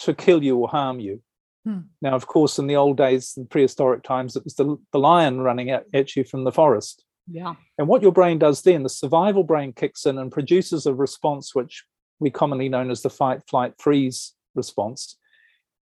[0.00, 1.22] to kill you or harm you.
[1.64, 1.80] Hmm.
[2.02, 5.40] Now, of course, in the old days, in prehistoric times, it was the, the lion
[5.40, 7.04] running at, at you from the forest.
[7.30, 7.54] Yeah.
[7.78, 11.54] And what your brain does then, the survival brain kicks in and produces a response
[11.54, 11.84] which
[12.20, 15.16] we commonly known as the fight, flight, freeze response.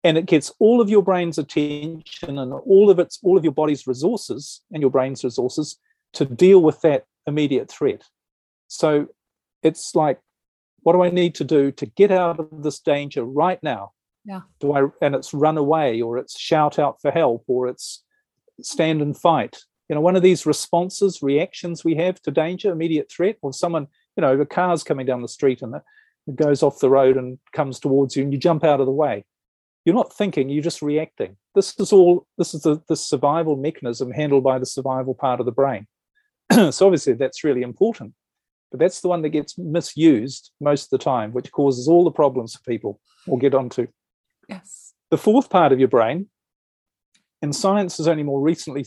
[0.04, 3.54] And it gets all of your brain's attention and all of its all of your
[3.54, 5.78] body's resources and your brain's resources
[6.14, 8.04] to deal with that immediate threat.
[8.68, 9.08] So
[9.64, 10.20] it's like
[10.84, 13.92] what do I need to do to get out of this danger right now?
[14.26, 14.42] Yeah.
[14.60, 18.04] Do I and it's run away or it's shout out for help or it's
[18.62, 19.58] stand and fight.
[19.90, 23.88] You know, one of these responses, reactions we have to danger, immediate threat, or someone,
[24.16, 27.40] you know, a car's coming down the street and it goes off the road and
[27.52, 29.26] comes towards you and you jump out of the way.
[29.84, 31.38] You're not thinking, you're just reacting.
[31.56, 35.46] This is all this is the, the survival mechanism handled by the survival part of
[35.46, 35.88] the brain.
[36.72, 38.14] so obviously that's really important
[38.72, 42.12] but that's the one that gets misused most of the time, which causes all the
[42.12, 43.00] problems for people.
[43.28, 43.88] We'll get on to.
[44.48, 44.94] Yes.
[45.12, 46.30] The fourth part of your brain,
[47.42, 48.86] and science has only more recently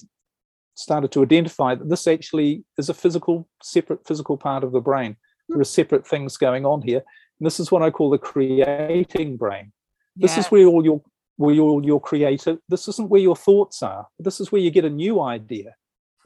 [0.75, 5.17] started to identify that this actually is a physical, separate physical part of the brain.
[5.49, 7.03] There are separate things going on here.
[7.39, 9.73] And this is what I call the creating brain.
[10.17, 10.47] This yes.
[10.47, 11.03] is where all your
[11.37, 14.85] where all your creative this isn't where your thoughts are this is where you get
[14.85, 15.75] a new idea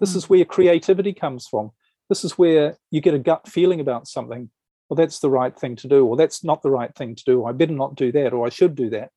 [0.00, 0.18] this Hmm.
[0.18, 1.70] is where creativity comes from.
[2.08, 4.50] This is where you get a gut feeling about something.
[4.88, 7.44] Well that's the right thing to do or that's not the right thing to do
[7.44, 9.10] i better not do that or i should do that.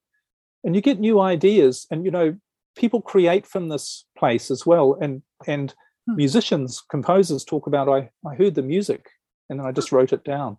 [0.65, 2.35] And you get new ideas and you know
[2.75, 5.73] people create from this place as well and and
[6.07, 6.15] Hmm.
[6.15, 9.07] musicians composers talk about i i heard the music
[9.49, 10.57] and then i just wrote it down.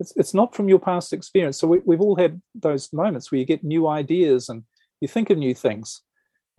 [0.00, 1.58] It's, it's not from your past experience.
[1.58, 4.64] So we, we've all had those moments where you get new ideas and
[5.00, 6.02] you think of new things.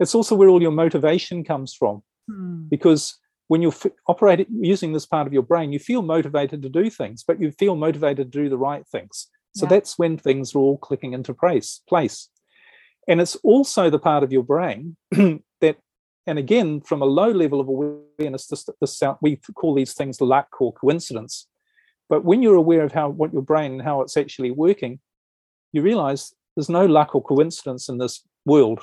[0.00, 2.68] It's also where all your motivation comes from Hmm.
[2.68, 6.68] because when you're f- operating using this part of your brain you feel motivated to
[6.68, 9.28] do things but you feel motivated to do the right things.
[9.54, 9.70] So Yeah.
[9.70, 12.28] that's when things are all clicking into place place.
[13.08, 14.96] And it's also the part of your brain
[15.60, 15.76] that
[16.26, 20.20] and again from a low level of awareness this, this sound, we call these things
[20.20, 21.48] luck or coincidence.
[22.08, 25.00] But when you're aware of how what your brain and how it's actually working
[25.72, 28.80] you realize there's no luck or coincidence in this world.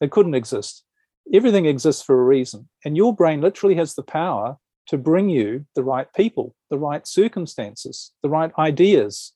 [0.00, 0.84] It couldn't exist
[1.32, 2.68] everything exists for a reason.
[2.84, 4.56] And your brain literally has the power
[4.88, 9.32] to bring you the right people the right circumstances the right ideas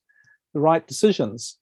[0.53, 1.57] the right decisions.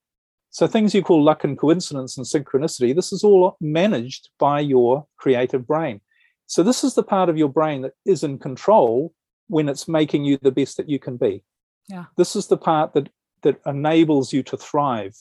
[0.50, 5.06] So things you call luck and coincidence and synchronicity this is all managed by your
[5.18, 6.02] creative brain.
[6.48, 9.14] So this is the part of your brain that is in control
[9.48, 11.44] when it's making you the best that you can be.
[11.90, 12.06] Yeah.
[12.16, 13.10] this is the part that
[13.44, 15.16] that enables you to thrive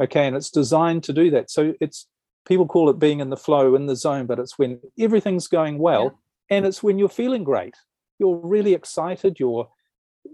[0.00, 1.50] okay and it's designed to do that.
[1.50, 2.06] So it's
[2.46, 5.78] people call it being in the flow in the zone but it's when everything's going
[5.78, 6.18] well
[6.50, 7.74] and it's when you're feeling great.
[8.18, 9.68] You're really excited you're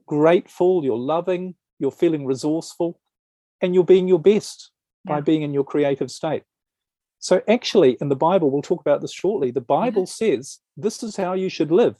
[0.07, 3.01] grateful you're loving you're feeling resourceful
[3.61, 4.71] and you're being your best
[5.05, 6.43] by being in your creative state.
[7.19, 10.37] So actually in the bible we'll talk about this shortly the bible mm-hmm.
[10.41, 11.97] says this is how you should live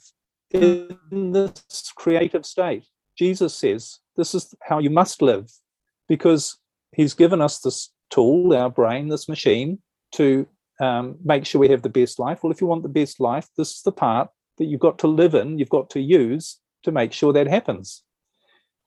[0.51, 2.85] in this creative state.
[3.17, 5.51] Jesus says this is how you must live
[6.07, 6.57] because
[6.93, 9.79] he's given us this tool our brain this machine
[10.13, 10.47] to
[10.79, 12.43] um, make sure we have the best life.
[12.43, 15.07] Well if you want the best life this is the part that you've got to
[15.07, 18.03] live in you've got to use to make sure that happens.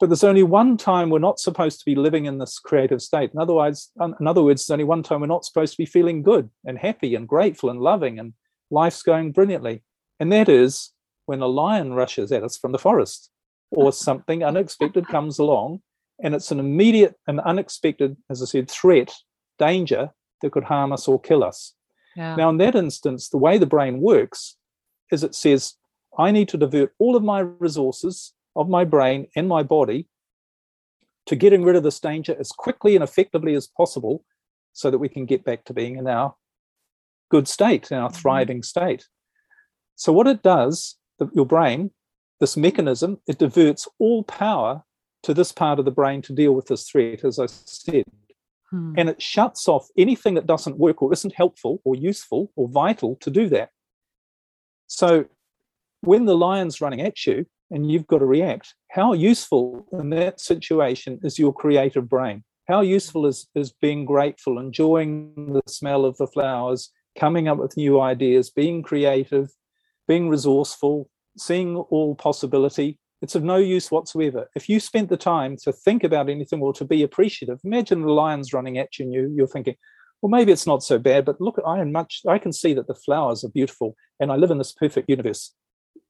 [0.00, 3.30] But there's only one time we're not supposed to be living in this creative state.
[3.32, 5.87] In other words in other words there's only one time we're not supposed to be
[5.87, 8.34] feeling good and happy and grateful and loving and
[8.70, 9.82] life's going brilliantly.
[10.18, 10.92] And that is
[11.26, 13.30] when a lion rushes at us from the forest
[13.70, 15.80] or something unexpected comes along
[16.22, 19.12] and it's an immediate and unexpected as i said threat
[19.58, 20.10] danger
[20.44, 21.74] that could harm us or kill us
[22.14, 22.37] Yeah.
[22.37, 24.57] now, in that instance, the way the brain works
[25.11, 25.74] is it says,
[26.16, 30.09] I need to divert all of my resources of my brain and my body
[31.26, 34.24] to getting rid of this danger as quickly and effectively as possible
[34.72, 36.35] so that we can get back to being in our
[37.30, 38.16] good state, in our Mhm.
[38.16, 39.09] thriving state.
[39.96, 41.90] So, what it does, the, your brain,
[42.38, 44.85] this mechanism, it diverts all power
[45.22, 48.04] to this part of the brain to deal with this threat, as I said
[48.74, 48.92] Hmm.
[48.96, 53.14] and it shuts off anything that doesn't work or isn't helpful or useful or vital
[53.20, 53.68] to do that.
[54.88, 55.26] So
[56.00, 60.40] when the lion's running at you and you've got to react, how useful in that
[60.40, 62.42] situation is your creative brain?
[62.66, 67.76] How useful is, is being grateful, enjoying the smell of the flowers, coming up with
[67.76, 69.50] new ideas, being creative,
[70.08, 71.08] being resourceful,
[71.38, 72.98] seeing all possibility?
[73.24, 74.50] It's of no use whatsoever.
[74.54, 78.12] If you spent the time to think about anything or to be appreciative, imagine the
[78.12, 79.76] lion's running at you and you, you're thinking,
[80.20, 82.87] well, maybe it's not so bad, but look, I am much, I can see that
[82.87, 85.54] the flowers are beautiful and I live in this perfect universe.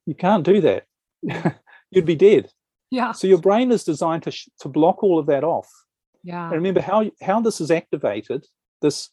[0.05, 0.83] You can't do that.
[1.89, 2.49] You'd be dead.
[2.91, 3.13] Yeah.
[3.13, 5.69] So your brain is designed to, sh- to block all of that off.
[6.21, 6.47] Yeah.
[6.47, 8.45] And remember how, how this is activated,
[8.81, 9.09] this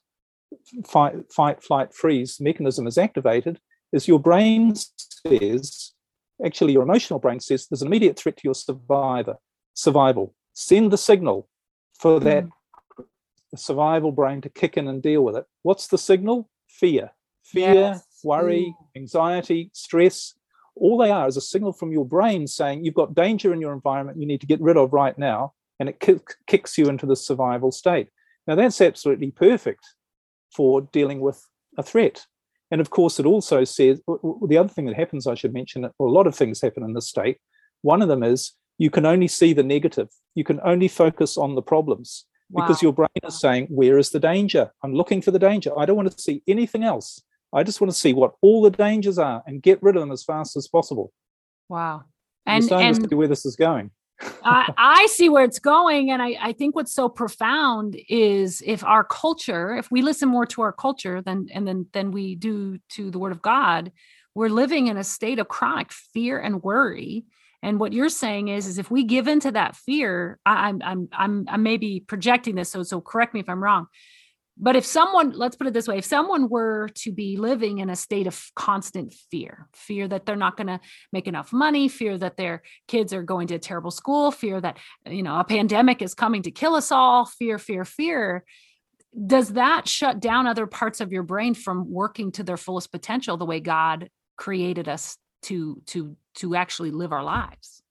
[0.85, 3.61] fight, fight, flight, freeze mechanism is activated,
[3.93, 5.93] is your brain says,
[6.45, 9.37] actually your emotional brain says there's an immediate threat to your survivor,
[9.75, 10.35] survival.
[10.53, 11.49] Send the signal
[11.99, 12.25] for hmm.
[12.25, 12.45] that
[13.57, 15.47] survival brain to kick in and deal with it.
[15.63, 16.49] What's the signal?
[16.69, 17.11] Fear.
[17.45, 18.21] Fear, Yes.
[18.25, 18.89] worry, Ooh.
[18.97, 20.35] anxiety, stress.
[20.75, 23.75] All they are is a signal from your brain saying you've got danger in your
[23.75, 25.53] environment you need to get rid of right now.
[25.79, 28.09] And it kick, kicks you into the survival state.
[28.47, 29.85] Now, that's absolutely perfect
[30.55, 31.45] for dealing with
[31.77, 32.27] a threat.
[32.73, 36.09] And of course, it also says the other thing that happens, I should mention, well,
[36.09, 37.37] a lot of things happen in this state.
[37.83, 41.55] One of them is you can only see the negative, you can only focus on
[41.55, 44.71] the problems because your brain is saying, Where is the danger?
[44.83, 45.71] I'm looking for the danger.
[45.79, 47.23] I don't want to see anything else.
[47.53, 50.11] I just want to see what all the dangers are and get rid of them
[50.11, 51.13] as fast as possible.
[51.69, 52.05] Wow.
[52.47, 53.91] And starting to and see where this is going.
[54.45, 56.11] I, I see where it's going.
[56.11, 60.47] And I, I think what's so profound is if our culture, if we listen more
[60.47, 63.93] to our culture than and then than we do to the word of God,
[64.35, 67.25] we're living in a state of chronic fear and worry.
[67.65, 71.09] And what you're saying is, is if we give into that fear, I, I'm I'm
[71.13, 73.87] I'm I may be projecting this, so so correct me if I'm wrong.
[74.57, 77.89] But if someone, let's put it this way, if someone were to be living in
[77.91, 80.81] a state of constant fear, fear that they're not going to
[81.13, 84.79] make enough money, fear that their kids are going to a terrible school, fear that,
[85.07, 88.45] you know, a pandemic is coming to kill us all, fear, fear, fear,
[89.27, 93.37] does that shut down other parts of your brain from working to their fullest potential
[93.37, 97.82] the way God created us to to to actually live our lives?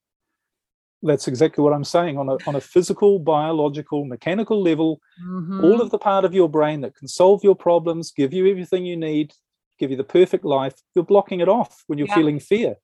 [1.03, 2.17] That's exactly what I'm saying.
[2.17, 5.63] On a, on a physical, biological, mechanical level, mm-hmm.
[5.63, 8.85] all of the part of your brain that can solve your problems, give you everything
[8.85, 9.33] you need,
[9.79, 12.15] give you the perfect life, you're blocking it off when you're yeah.
[12.15, 12.75] feeling fear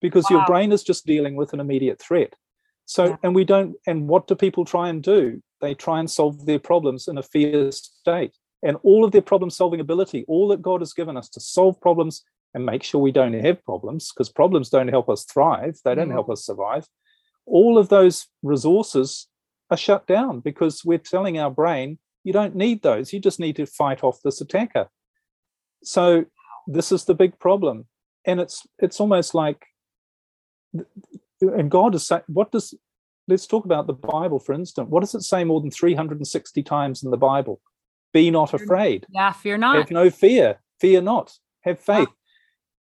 [0.00, 0.38] because wow.
[0.38, 2.34] your brain is just dealing with an immediate threat.
[2.86, 3.16] So, yeah.
[3.22, 5.42] and we don't, and what do people try and do?
[5.60, 8.34] They try and solve their problems in a fear state.
[8.62, 11.80] And all of their problem solving ability, all that God has given us to solve
[11.80, 12.22] problems
[12.54, 16.06] and make sure we don't have problems, because problems don't help us thrive, they don't
[16.06, 16.14] mm-hmm.
[16.14, 16.86] help us survive
[17.46, 19.28] all of those resources
[19.70, 23.12] are shut down because we're telling our brain, you don't need those.
[23.12, 24.88] You just need to fight off this attacker.
[25.82, 26.24] So
[26.66, 27.86] this is the big problem.
[28.26, 29.66] And it's it's almost like
[31.40, 32.74] and God is saying, what does
[33.28, 34.88] let's talk about the Bible, for instance.
[34.88, 37.60] What does it say more than 360 times in the Bible?
[38.12, 39.06] Be not afraid.
[39.08, 39.76] Yeah, fear not.
[39.76, 40.60] Have no fear.
[40.80, 41.32] Fear not.
[41.62, 42.08] Have faith.
[42.10, 42.14] Ah.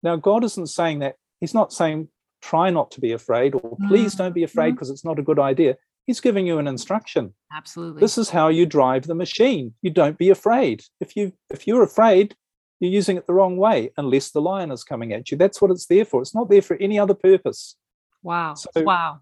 [0.01, 1.15] Now, God isn't saying that.
[1.39, 2.09] He's not saying
[2.43, 4.45] try not to be afraid or please don't be mm-hmm.
[4.45, 5.77] afraid because it's not a good idea.
[6.05, 7.33] He's giving you an instruction.
[7.55, 8.01] Absolutely.
[8.01, 9.73] This is how you drive the machine.
[9.81, 10.83] You don't be afraid.
[10.99, 12.35] If you if you're afraid
[12.79, 15.37] you're using it the wrong way unless the lion is coming at you.
[15.37, 16.21] That's what it's there for.
[16.21, 17.77] It's not there for any other purpose.
[18.21, 18.55] Wow.
[18.55, 19.21] So, wow.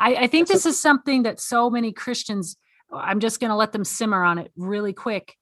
[0.00, 2.56] I, I think this a, is something that so many christians
[2.92, 5.36] i'm just going to let them simmer on it really quick.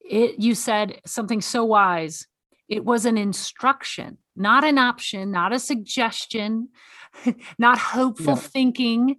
[0.00, 2.26] It you said something so wise.
[2.68, 6.68] It was an instruction, not an option, not a suggestion,
[7.58, 8.40] not hopeful yeah.
[8.40, 9.16] thinking.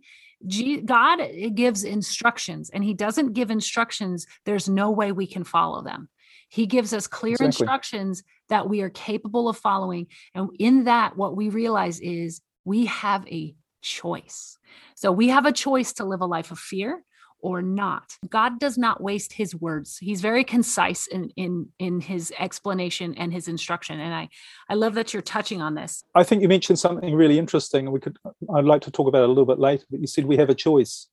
[0.85, 1.19] God
[1.53, 4.25] gives instructions and he doesn't give instructions.
[4.45, 6.07] There's no way we can follow them.
[6.47, 7.47] He gives us clear exactly.
[7.47, 10.07] instructions that we are capable of following.
[10.33, 14.57] And in that, what we realize is we have a choice.
[14.95, 17.03] So we have a choice to live a life of fear
[17.41, 18.17] or not.
[18.29, 19.97] God does not waste his words.
[19.97, 24.29] He's very concise in in in his explanation and his instruction and I
[24.69, 26.03] I love that you're touching on this.
[26.15, 28.17] I think you mentioned something really interesting and we could
[28.55, 30.49] I'd like to talk about it a little bit later but you said we have
[30.49, 31.07] a choice.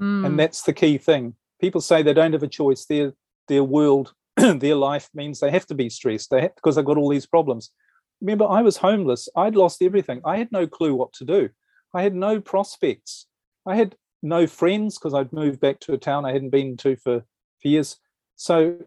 [0.00, 0.26] Mm.
[0.26, 1.34] And that's the key thing.
[1.60, 2.86] People say they don't have a choice.
[2.86, 3.12] Their
[3.48, 6.30] their world their life means they have to be stressed.
[6.30, 7.70] They have, because they've got all these problems.
[8.20, 9.28] Remember I was homeless.
[9.36, 10.20] I'd lost everything.
[10.24, 11.50] I had no clue what to do.
[11.94, 13.26] I had no prospects.
[13.66, 16.96] I had no friends because I'd moved back to a town I hadn't been to
[16.96, 17.96] for, for years.
[18.36, 18.78] So,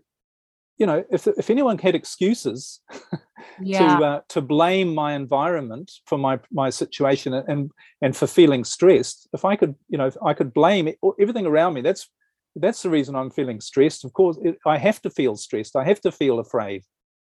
[0.77, 2.81] you know, if if anyone had excuses
[3.61, 3.97] yeah.
[3.97, 7.71] to uh, to blame my environment for my my situation and
[8.01, 11.45] and for feeling stressed, if I could, you know, if I could blame it, everything
[11.45, 11.81] around me.
[11.81, 12.09] That's
[12.55, 14.05] that's the reason I'm feeling stressed.
[14.05, 15.75] Of course, it, I have to feel stressed.
[15.75, 16.83] I have to feel afraid.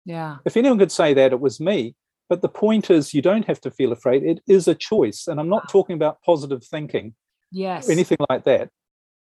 [0.04, 0.36] Yeah.
[0.44, 1.94] If anyone could say that, it was me.
[2.28, 4.22] But the point is, you don't have to feel afraid.
[4.22, 7.14] It is a choice, and I'm not talking about positive thinking
[7.50, 7.88] yes.
[7.88, 8.70] Anything like that.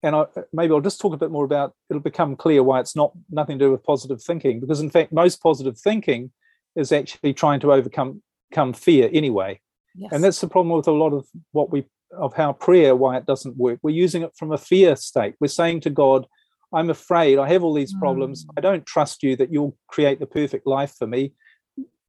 [0.04, 2.96] And I, maybe I'll just talk a bit more about it'll become clear why it's
[2.96, 6.32] not nothing to do with positive thinking because in fact most positive thinking
[6.76, 9.60] is actually trying to overcome come fear anyway.
[9.94, 10.12] Yes.
[10.14, 11.86] and that's the problem with a lot of what we
[12.18, 13.80] of how prayer why it doesn't work.
[13.84, 15.36] We're using it from a fear state.
[15.40, 16.26] We're saying to god
[16.74, 18.46] i'm afraid i have all these problems.
[18.46, 18.50] Mm.
[18.58, 21.34] i don't trust you that you'll create the perfect life for me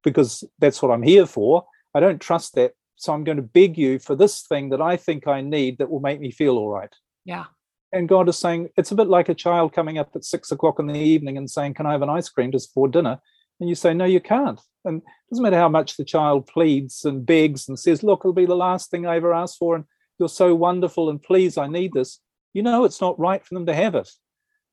[0.05, 1.67] because that's what i'm here for.
[1.95, 4.97] I don't trust that so I'm going to beg you for this thing that I
[4.97, 6.95] think I need that will make me feel all right.
[7.25, 7.45] Yeah.
[7.93, 10.79] And God is saying, it's a bit like a child coming up at six o'clock
[10.79, 13.21] in the evening and saying, Can I have an ice cream just for dinner?
[13.61, 14.61] And you say, No, you can't.
[14.85, 18.33] And it doesn't matter how much the child pleads and begs and says, Look, it'll
[18.33, 19.77] be the last thing I ever asked for.
[19.77, 19.85] And
[20.19, 22.21] you're so wonderful and please, I need this.
[22.55, 24.09] You know, it's not right for them to have it.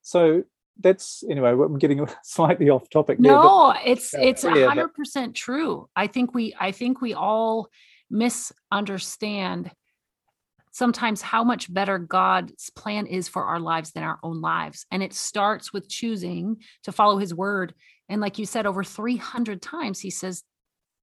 [0.01, 0.43] So
[0.81, 5.35] that's anyway we're getting slightly off topic no there, but, it's it's a hundred percent
[5.35, 7.67] true i think we i think we all
[8.09, 9.71] misunderstand
[10.71, 14.85] sometimes how much better God's plan is for our lives than our own lives.
[14.91, 17.73] And it starts with choosing to follow his word.
[18.07, 20.43] And like you said, over 300 times, he says,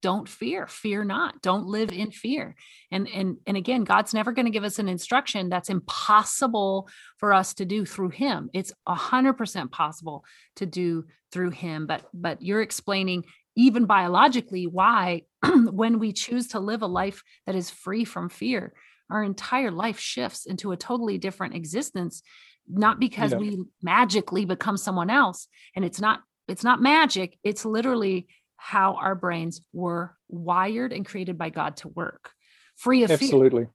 [0.02, 2.54] don't fear fear not don't live in fear
[2.90, 7.32] and and and again god's never going to give us an instruction that's impossible for
[7.32, 10.22] us to do through him it's a hundred percent possible
[10.54, 13.24] to do through him but but you're explaining
[13.57, 15.22] even biologically why
[15.70, 18.72] when we choose to live a life that is free from fear
[19.11, 22.22] our entire life shifts into a totally different existence
[22.68, 23.38] not because yeah.
[23.38, 29.14] we magically become someone else and it's not it's not magic it's literally how our
[29.14, 32.32] brains were wired and created by god to work
[32.76, 33.66] free of absolutely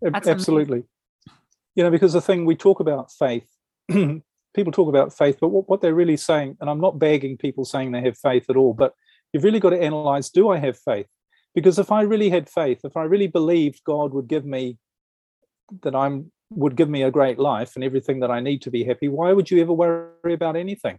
[0.00, 0.10] fear.
[0.14, 0.88] absolutely amazing.
[1.74, 3.48] you know because the thing we talk about faith
[4.54, 7.64] people talk about faith, but what, what they're really saying, and I'm not bagging people
[7.64, 8.94] saying they have faith at all, but
[9.34, 11.06] you've really got to analyze do I have faith?
[11.54, 14.78] Because if I really had faith, if I really believed God would give me
[15.82, 18.84] that I'm would give me a great life and everything that I need to be
[18.84, 20.98] happy, why would you ever worry about anything?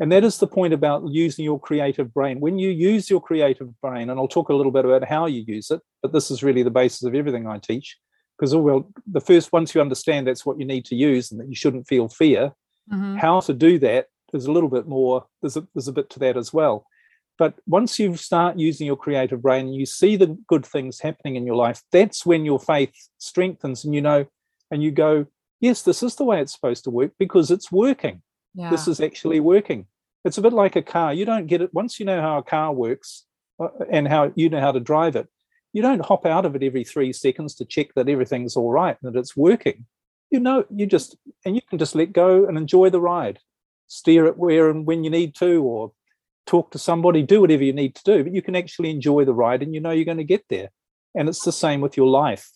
[0.00, 2.40] And that is the point about using your creative brain.
[2.40, 5.44] When you use your creative brain, and I'll talk a little bit about how you
[5.46, 7.96] use it, but this is really the basis of everything I teach.
[8.36, 11.40] Because oh, well, the first once you understand that's what you need to use and
[11.40, 12.52] that you shouldn't feel fear,
[12.92, 13.16] mm-hmm.
[13.16, 15.26] how to do that there's a little bit more.
[15.40, 16.86] There's a, there's a bit to that as well.
[17.38, 21.46] But once you start using your creative brain, you see the good things happening in
[21.46, 21.82] your life.
[21.92, 24.26] That's when your faith strengthens, and you know,
[24.70, 25.26] and you go,
[25.60, 28.22] yes, this is the way it's supposed to work because it's working.
[28.54, 28.70] Yeah.
[28.70, 29.86] This is actually working.
[30.24, 31.12] It's a bit like a car.
[31.12, 33.26] You don't get it once you know how a car works
[33.60, 35.28] uh, and how you know how to drive it.
[35.72, 38.96] You don't hop out of it every three seconds to check that everything's all right
[39.02, 39.84] and that it's working.
[40.30, 43.38] You know, you just and you can just let go and enjoy the ride.
[43.88, 45.92] Steer it where and when you need to, or
[46.46, 49.34] talk to somebody, do whatever you need to do, but you can actually enjoy the
[49.34, 50.70] ride and you know you're going to get there.
[51.14, 52.50] And it's the same with your life.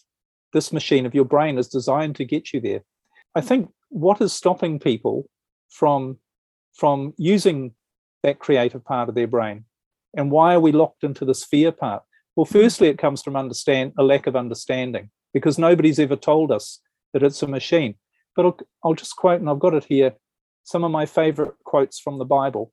[0.53, 2.83] This machine of your brain is designed to get you there.
[3.35, 5.29] I think what is stopping people
[5.71, 6.19] from
[6.75, 7.75] from using
[8.23, 9.65] that creative part of their brain
[10.17, 12.03] and why are we locked into this fear part
[12.37, 16.81] well firstly it comes from understand a lack of understanding because nobody's ever told us
[17.13, 17.95] that it's a machine
[18.37, 20.15] but i'll, I'll just quote and i've got it here
[20.63, 22.73] some of my favorite quotes from the bible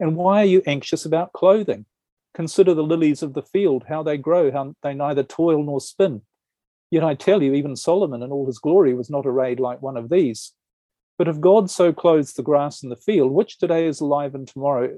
[0.00, 1.86] And why are you anxious about clothing?
[2.34, 6.22] Consider the lilies of the field, how they grow, how they neither toil nor spin.
[6.90, 9.96] Yet I tell you, even Solomon in all his glory was not arrayed like one
[9.96, 10.52] of these.
[11.18, 14.46] But if God so clothes the grass in the field, which today is alive and
[14.46, 14.96] tomorrow,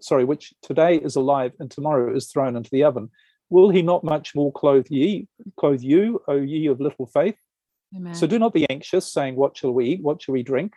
[0.00, 3.10] sorry, which today is alive and tomorrow is thrown into the oven,
[3.50, 5.26] will he not much more clothe ye,
[5.56, 7.36] clothe you, O ye of little faith?
[7.96, 8.14] Amen.
[8.14, 10.02] So do not be anxious, saying, What shall we eat?
[10.02, 10.74] What shall we drink?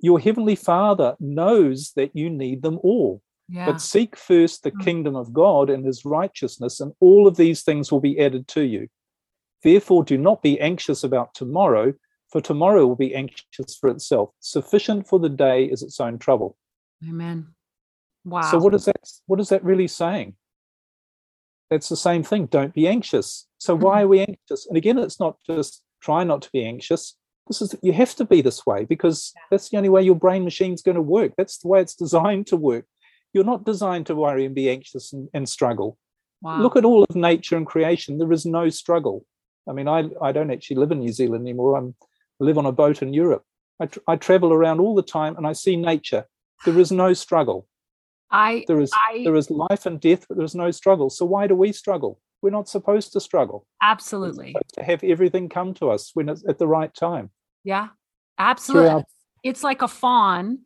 [0.00, 3.22] Your heavenly Father knows that you need them all.
[3.48, 3.66] Yeah.
[3.66, 4.84] But seek first the mm.
[4.84, 8.62] kingdom of God and his righteousness, and all of these things will be added to
[8.62, 8.88] you.
[9.62, 11.94] Therefore, do not be anxious about tomorrow,
[12.30, 14.30] for tomorrow will be anxious for itself.
[14.40, 16.56] Sufficient for the day is its own trouble.
[17.08, 17.48] Amen.
[18.24, 18.42] Wow.
[18.42, 20.34] So what is that what is that really saying?
[21.70, 22.46] That's the same thing.
[22.46, 23.46] Don't be anxious.
[23.58, 24.66] So why are we anxious?
[24.66, 27.16] And again, it's not just try not to be anxious.
[27.48, 30.44] This is you have to be this way because that's the only way your brain
[30.44, 31.32] machine's going to work.
[31.36, 32.84] That's the way it's designed to work.
[33.32, 35.98] You're not designed to worry and be anxious and, and struggle.
[36.42, 36.60] Wow.
[36.62, 38.18] Look at all of nature and creation.
[38.18, 39.24] There is no struggle.
[39.68, 41.76] I mean, I, I don't actually live in New Zealand anymore.
[41.76, 41.94] I'm
[42.40, 43.42] live on a boat in Europe.
[43.80, 46.24] I, tr- I travel around all the time and I see nature.
[46.64, 47.66] There is no struggle.
[48.30, 51.08] I there is I, there is life and death, but there's no struggle.
[51.08, 52.20] So why do we struggle?
[52.42, 53.66] We're not supposed to struggle.
[53.82, 54.54] Absolutely.
[54.74, 57.30] to have everything come to us when it's at the right time.
[57.64, 57.88] Yeah,
[58.38, 58.90] absolutely.
[58.90, 59.04] Our-
[59.42, 60.60] it's like a fawn.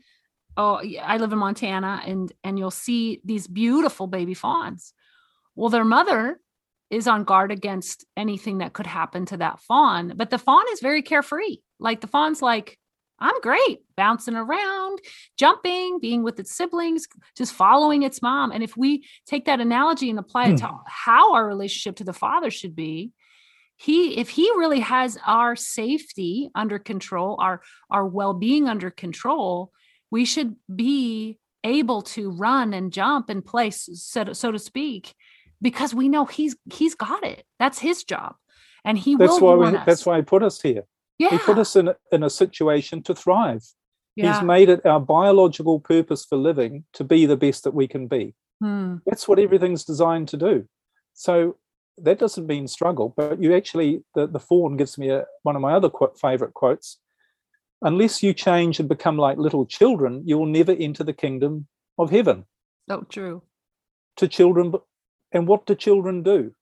[0.56, 4.92] Oh, I live in Montana, and and you'll see these beautiful baby fawns.
[5.54, 6.40] Well, their mother
[6.92, 10.12] is on guard against anything that could happen to that fawn.
[10.14, 11.56] But the fawn is very carefree.
[11.78, 12.78] Like the fawn's like,
[13.18, 15.00] I'm great, bouncing around,
[15.38, 18.52] jumping, being with its siblings, just following its mom.
[18.52, 20.76] And if we take that analogy and apply it to hmm.
[20.86, 23.12] how our relationship to the father should be,
[23.82, 29.72] he if he really has our safety under control, our our well-being under control,
[30.10, 35.14] we should be able to run and jump and play so, so to speak
[35.60, 37.44] because we know he's he's got it.
[37.58, 38.36] That's his job,
[38.84, 39.58] and he that's will.
[39.58, 40.84] Why we, that's why he put us here.
[41.18, 41.30] Yeah.
[41.30, 43.64] He put us in a, in a situation to thrive.
[44.14, 44.34] Yeah.
[44.34, 48.06] He's made it our biological purpose for living to be the best that we can
[48.06, 48.34] be.
[48.60, 48.96] Hmm.
[49.06, 50.68] That's what everything's designed to do.
[51.14, 51.56] So
[51.98, 55.62] that doesn't mean struggle, but you actually the the fawn gives me a, one of
[55.62, 56.98] my other quote, favorite quotes.
[57.82, 61.66] Unless you change and become like little children, you will never enter the kingdom
[61.98, 62.44] of heaven.
[62.88, 63.42] So true.
[64.16, 64.72] To children
[65.32, 66.52] and what do children do?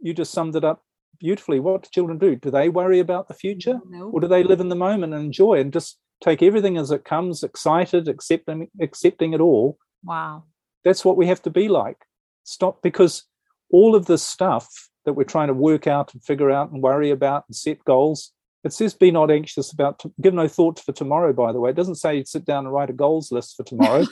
[0.00, 0.82] You just summed it up
[1.18, 1.60] beautifully.
[1.60, 2.36] What do children do?
[2.36, 3.80] Do they worry about the future?
[3.88, 4.10] No.
[4.10, 7.04] Or do they live in the moment and enjoy and just take everything as it
[7.04, 9.78] comes, excited, accepting accepting it all?
[10.04, 10.44] Wow.
[10.84, 11.98] That's what we have to be like.
[12.44, 13.24] Stop because
[13.70, 14.68] all of this stuff
[15.04, 18.32] that we're trying to work out and figure out and worry about and set goals,
[18.64, 21.70] It says be not anxious about, to, give no thought for tomorrow, by the way.
[21.70, 24.04] It doesn't say sit down and write a goals list for tomorrow.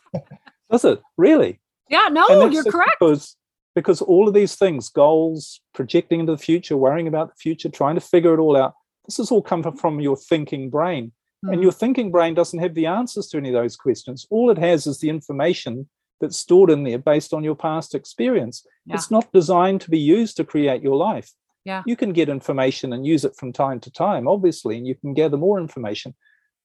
[0.70, 1.02] Does it?
[1.16, 1.60] Really?
[1.90, 2.96] Yeah, no, you're correct.
[3.00, 3.36] Because,
[3.74, 7.96] because all of these things, goals, projecting into the future, worrying about the future, trying
[7.96, 8.74] to figure it all out,
[9.06, 11.12] this has all come from your thinking brain.
[11.44, 11.54] Mm.
[11.54, 14.26] And your thinking brain doesn't have the answers to any of those questions.
[14.30, 15.88] All it has is the information
[16.20, 18.66] that's stored in there based on your past experience.
[18.86, 18.94] Yeah.
[18.94, 21.30] It's not designed to be used to create your life.
[21.64, 21.82] Yeah.
[21.86, 25.14] You can get information and use it from time to time, obviously, and you can
[25.14, 26.14] gather more information.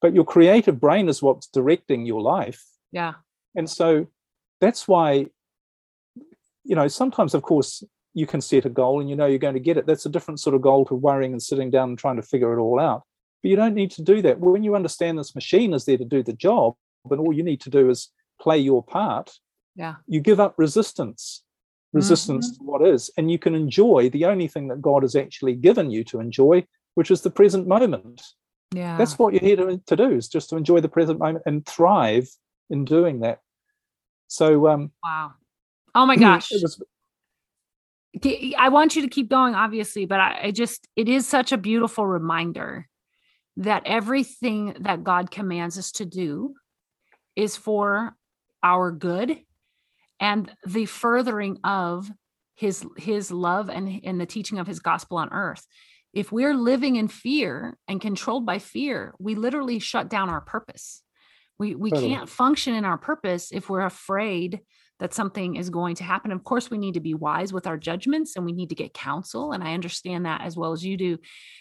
[0.02, 2.64] But your creative brain is what's directing your life.
[2.92, 3.14] Yeah.
[3.56, 4.08] And so
[4.62, 5.28] that's why,
[6.64, 7.84] you know, sometimes, of course,
[8.14, 9.86] you can set a goal and you know you're going to get it.
[9.86, 12.54] That's a different sort of goal to worrying and sitting down and trying to figure
[12.54, 13.04] it all out.
[13.42, 14.40] But you don't need to do that.
[14.40, 16.76] When you understand this machine is there to do the job,
[17.06, 19.32] but all you need to do is play your part,
[19.76, 19.96] yeah.
[20.08, 21.44] you give up resistance,
[21.94, 22.66] resistance mm-hmm.
[22.66, 25.92] to what is, and you can enjoy the only thing that God has actually given
[25.92, 26.66] you to enjoy,
[26.96, 28.22] which is the present moment.
[28.74, 28.98] Yeah.
[28.98, 31.66] That's what you're here to, to do, is just to enjoy the present moment and
[31.66, 32.30] thrive
[32.70, 33.40] in doing that.
[34.28, 35.34] So um wow.
[35.96, 36.50] Oh my gosh.
[36.52, 36.82] Was,
[38.58, 41.58] I want you to keep going, obviously, but I, I just, it is such a
[41.58, 42.88] beautiful reminder
[43.58, 46.56] that everything that God commands us to do
[47.36, 48.16] is for
[48.64, 49.40] our good
[50.24, 52.10] and the furthering of
[52.56, 55.68] his his love and and the teaching of his gospel on earth
[56.14, 61.04] if we're living in fear and controlled by fear we literally shut down our purpose
[61.60, 62.10] we we totally.
[62.10, 64.62] can't function in our purpose if we're afraid
[65.00, 66.32] that something is going to happen.
[66.32, 68.94] Of course, we need to be wise with our judgments and we need to get
[68.94, 69.52] counsel.
[69.52, 71.18] And I understand that as well as you do.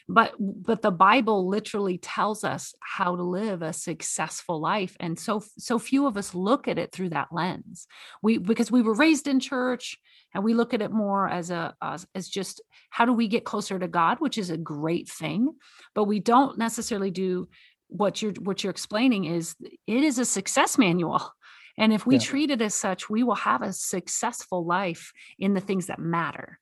[0.09, 4.97] But but the Bible literally tells us how to live a successful life.
[5.01, 7.87] And so so few of us look at it through that lens.
[8.23, 9.99] We because we were raised in church
[10.35, 12.61] and we look at it more as a as, as just
[12.91, 15.53] how do we get closer to God, which is a great thing.
[15.95, 17.49] But we don't necessarily do
[17.89, 21.31] what you're what you're explaining is it is a success manual
[21.79, 22.21] and if we yeah.
[22.21, 26.59] treat it as such, we will have a successful life in the things that matter.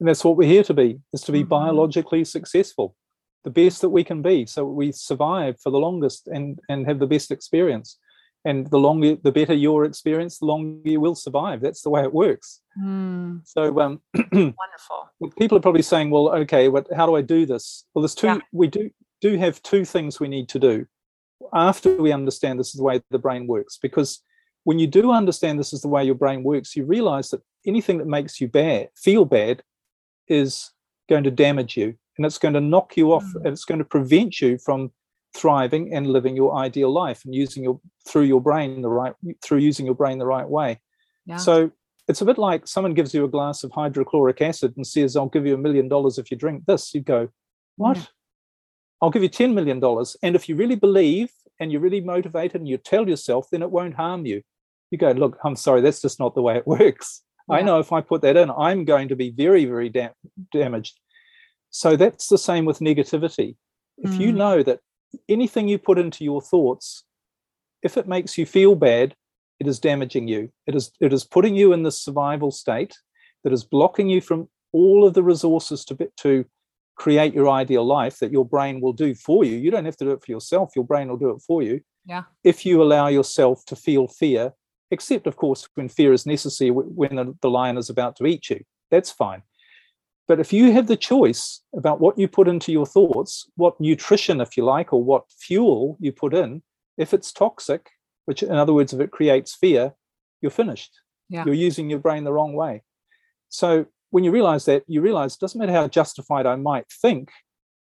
[0.00, 1.48] And that's what we're here to be, is to be mm-hmm.
[1.48, 2.94] biologically successful,
[3.44, 4.46] the best that we can be.
[4.46, 7.98] So we survive for the longest and, and have the best experience.
[8.44, 11.60] And the longer, the better your experience, the longer you will survive.
[11.60, 12.60] That's the way it works.
[12.80, 13.40] Mm.
[13.44, 15.10] So um, wonderful.
[15.36, 18.28] People are probably saying, "Well, okay, what, how do I do this?" Well, there's two.
[18.28, 18.38] Yeah.
[18.52, 18.90] We do
[19.20, 20.86] do have two things we need to do
[21.52, 24.22] after we understand this is the way the brain works because
[24.64, 27.98] when you do understand this is the way your brain works you realize that anything
[27.98, 29.62] that makes you bad feel bad
[30.28, 30.72] is
[31.08, 33.36] going to damage you and it's going to knock you off mm.
[33.36, 34.90] and it's going to prevent you from
[35.36, 37.78] thriving and living your ideal life and using your
[38.08, 40.80] through your brain the right through using your brain the right way
[41.26, 41.36] yeah.
[41.36, 41.70] so
[42.08, 45.28] it's a bit like someone gives you a glass of hydrochloric acid and says i'll
[45.28, 47.28] give you a million dollars if you drink this you go
[47.76, 48.10] what.
[49.00, 49.82] I'll give you $10 million.
[50.22, 51.30] And if you really believe
[51.60, 54.42] and you're really motivated and you tell yourself, then it won't harm you.
[54.90, 57.22] You go, look, I'm sorry, that's just not the way it works.
[57.48, 57.56] Yeah.
[57.56, 60.14] I know if I put that in, I'm going to be very, very dam-
[60.52, 60.98] damaged.
[61.70, 63.56] So that's the same with negativity.
[63.98, 64.20] If mm.
[64.20, 64.80] you know that
[65.28, 67.04] anything you put into your thoughts,
[67.82, 69.14] if it makes you feel bad,
[69.60, 70.50] it is damaging you.
[70.66, 72.94] It is it is putting you in this survival state
[73.42, 76.44] that is blocking you from all of the resources to to
[76.96, 79.56] create your ideal life that your brain will do for you.
[79.56, 81.80] You don't have to do it for yourself, your brain will do it for you.
[82.04, 82.24] Yeah.
[82.42, 84.52] If you allow yourself to feel fear,
[84.90, 88.60] except, of course, when fear is necessary, when the, lion is about to eat you,
[88.90, 89.42] that's fine.
[90.28, 94.40] But if you have the choice about what you put into your thoughts, what nutrition,
[94.40, 96.62] if you like, or what fuel you put in,
[96.96, 97.90] if it's toxic,
[98.24, 99.92] which in other words, if it creates fear,
[100.40, 100.92] you're finished.
[101.28, 101.44] Yeah.
[101.44, 102.82] You're using your brain the wrong way.
[103.48, 107.30] So when you realize that, you realize it doesn't matter how justified I might think,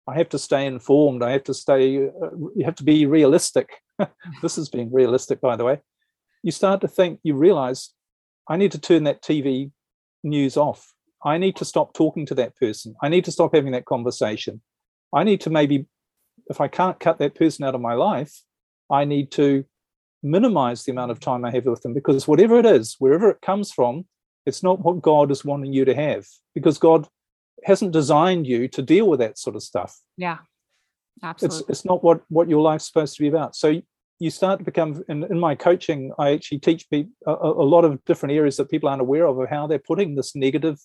[0.09, 1.23] I have to stay informed.
[1.23, 3.69] I have to stay, uh, you have to be realistic.
[4.43, 5.81] this is being realistic, by the way.
[6.43, 7.91] You start to think, you realize,
[8.49, 9.71] I need to turn that TV
[10.25, 10.95] news off.
[11.23, 12.95] I need to stop talking to that person.
[13.03, 14.63] I need to stop having that conversation.
[15.15, 15.87] I need to maybe,
[16.49, 18.33] if I can't cut that person out of my life,
[18.91, 19.65] I need to
[20.23, 23.43] minimize the amount of time I have with them because whatever it is, wherever it
[23.43, 24.07] comes from,
[24.49, 27.07] it's not what God is wanting you to have because God
[27.65, 29.97] hasn't designed you to deal with that sort of stuff.
[30.17, 30.39] Yeah,
[31.23, 31.59] absolutely.
[31.61, 33.55] It's, it's not what, what your life's supposed to be about.
[33.55, 33.83] So
[34.19, 37.85] you start to become, in, in my coaching, I actually teach people a, a, lot
[37.85, 40.79] of different areas that people aren't aware of, of how they're putting this negative,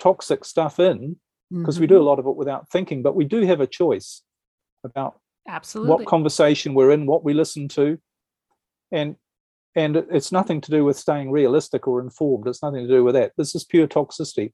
[0.00, 1.16] toxic stuff in
[1.50, 1.82] because mm-hmm.
[1.82, 4.22] we do a lot of it without thinking, but we do have a choice
[4.82, 7.98] about absolutely what conversation we're in, what we listen to.
[8.90, 9.16] And
[9.76, 12.48] and it's nothing to do with staying realistic or informed.
[12.48, 13.32] It's nothing to do with that.
[13.36, 14.52] This is pure toxicity.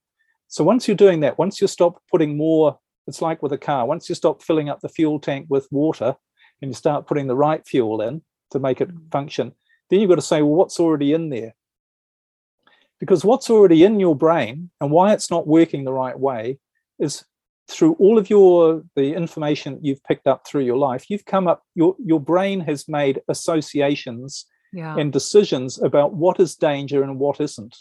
[0.48, 3.84] So once you're doing that, once you stop putting more It's like with a car.
[3.84, 6.14] Once you stop filling up the fuel tank with water
[6.60, 9.10] and you start putting the right fuel in to make it Mm.
[9.10, 9.52] function,
[9.88, 11.52] then you've got to say, well, what's already in there?
[13.00, 16.60] Because what's already in your brain and why it's not working the right way
[17.00, 17.24] is
[17.66, 21.62] through all of your the information you've picked up through your life, you've come up,
[21.74, 24.96] your your brain has made associations Yeah.
[24.96, 27.76] and decisions about what is danger and what isn't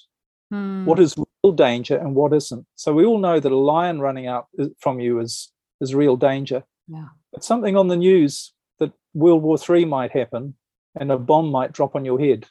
[0.52, 0.84] Hmm.
[0.86, 2.66] what is real danger and what isn't.
[2.76, 4.48] So we all know that a lion running out
[4.80, 6.64] from you is is real danger.
[6.90, 7.08] Yeah.
[7.32, 10.56] But something on the news that World War Three might happen
[11.00, 12.48] and a bomb might drop on your head.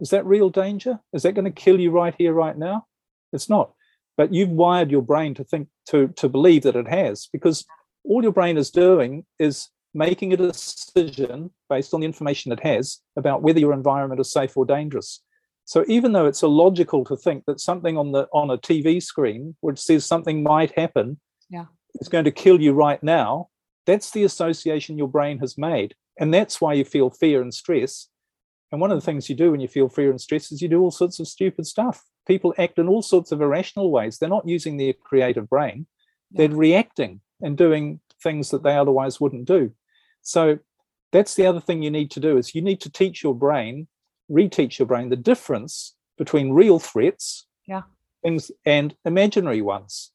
[0.00, 0.98] Is that real danger?
[1.12, 2.86] Is that going to kill you right here, right now?
[3.32, 3.72] It's not.
[4.16, 7.64] But you've wired your brain to think to to believe that it has, because
[8.04, 12.98] all your brain is doing is making a decision based on the information it has
[13.16, 15.20] about whether your environment is safe or dangerous.
[15.64, 19.56] So even though it's illogical to think that something on the on a TV screen
[19.60, 21.18] which says something might happen
[21.48, 21.66] Yeah.
[22.00, 23.48] is going to kill you right now,
[23.86, 25.94] that's the association your brain has made.
[26.18, 28.08] And that's why you feel fear and stress.
[28.72, 30.68] And one of the things you do when you feel fear and stress is you
[30.68, 32.02] do all sorts of stupid stuff.
[32.26, 34.18] People act in all sorts of irrational ways.
[34.18, 35.86] They're not using their creative brain.
[36.30, 39.72] They're reacting and doing things that they otherwise wouldn't do.
[40.24, 40.58] So
[41.12, 43.86] that's the other thing you need to do is you need to teach your brain
[44.30, 47.82] reteach your brain the difference between real threats Yeah.
[48.22, 50.12] things and imaginary ones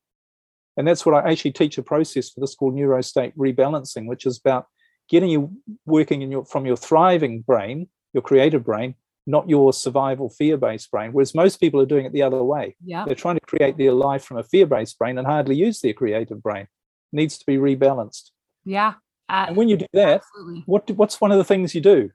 [0.75, 4.39] and that's what i actually teach a process for this called neurostate rebalancing which is
[4.43, 4.65] about
[5.09, 5.51] getting you
[5.85, 8.95] working in your from your thriving brain your creative brain
[9.27, 13.05] not your survival fear-based brain whereas most people are doing it the other way Yeah.
[13.05, 16.41] they're trying to create their life from a fear-based brain and hardly use their creative
[16.41, 16.67] brain
[17.11, 18.31] needs to be rebalanced
[18.65, 18.93] Yeah.
[19.29, 20.63] Uh, and when you do that absolutely.
[20.65, 22.09] what do- what's one of the things you do?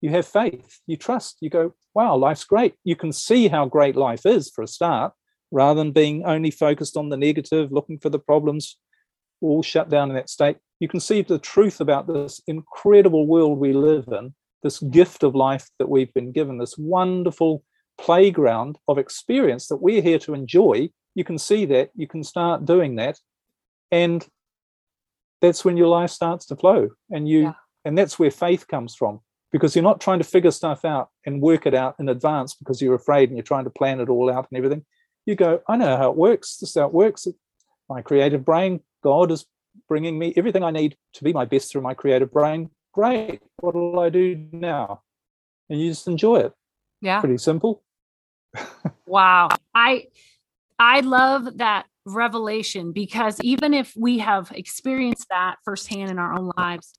[0.00, 2.74] You have faith you trust you go wow life's great.
[2.84, 5.12] You can see how great life is for a start
[5.50, 8.76] rather than being only focused on the negative looking for the problems
[9.40, 10.56] all shut down in that state.
[10.80, 15.34] You can see the truth about this incredible world we live in this gift of
[15.34, 17.62] life that we've been given this wonderful
[17.96, 20.90] playground of experience that we're here to enjoy.
[21.14, 23.18] You can see that you can start doing that.
[23.90, 24.26] And
[25.40, 27.52] that's when your life starts to flow and you Yeah.
[27.84, 29.20] and that's where faith comes from
[29.52, 32.82] because you're not trying to figure stuff out and work it out in advance because
[32.82, 34.84] you're afraid and you're trying to plan it all out and everything.
[35.26, 36.56] You go i know how it works.
[36.58, 37.26] This is how it works.
[37.88, 39.46] My creative brain god is
[39.88, 42.70] bringing me everything i need to be my best through my creative brain.
[42.92, 43.40] Great.
[43.60, 45.02] What will i do now?
[45.70, 46.52] And you just enjoy it.
[47.00, 47.20] Yeah.
[47.20, 47.82] pretty simple.
[49.06, 49.48] Wow.
[49.74, 50.08] I
[50.78, 56.50] I love that revelation because even if we have experienced that firsthand in our own
[56.56, 56.92] lives,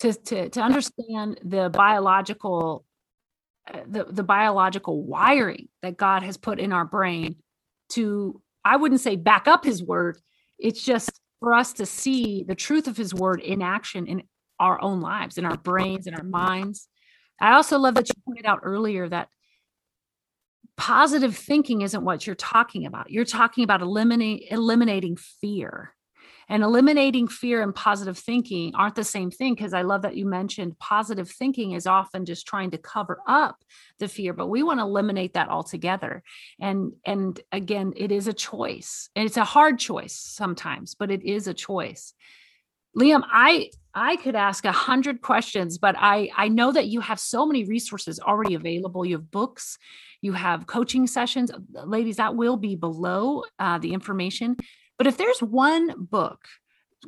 [0.00, 2.84] to to to understand the biological
[3.72, 7.36] uh, the the biological wiring that God has put in our brain
[7.90, 10.18] to I wouldn't say back up his word,
[10.58, 14.22] it's just for us to see the truth of his word in action in
[14.58, 16.88] our own lives, in our brains, in our minds.
[17.40, 19.28] I also love that you pointed out earlier that
[20.76, 23.10] positive thinking isn't what you're talking about.
[23.10, 25.94] You're talking about eliminate, eliminating fear.
[26.48, 30.26] And eliminating fear and positive thinking aren't the same thing because I love that you
[30.26, 33.62] mentioned positive thinking is often just trying to cover up
[34.00, 36.24] the fear, but we want to eliminate that altogether.
[36.58, 39.10] And and again, it is a choice.
[39.14, 42.14] And it's a hard choice sometimes, but it is a choice.
[42.96, 47.20] Liam, I I could ask a hundred questions, but I I know that you have
[47.20, 49.04] so many resources already available.
[49.04, 49.78] You have books,
[50.22, 52.16] you have coaching sessions, ladies.
[52.16, 54.56] That will be below uh, the information.
[54.98, 56.40] But if there's one book,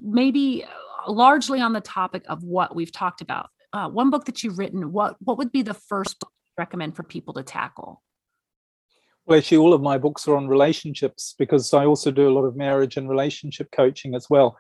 [0.01, 0.64] maybe
[1.07, 4.93] largely on the topic of what we've talked about, uh, one book that you've written,
[4.93, 8.03] what what would be the first book you recommend for people to tackle?
[9.26, 12.45] Well, actually, all of my books are on relationships because I also do a lot
[12.45, 14.57] of marriage and relationship coaching as well.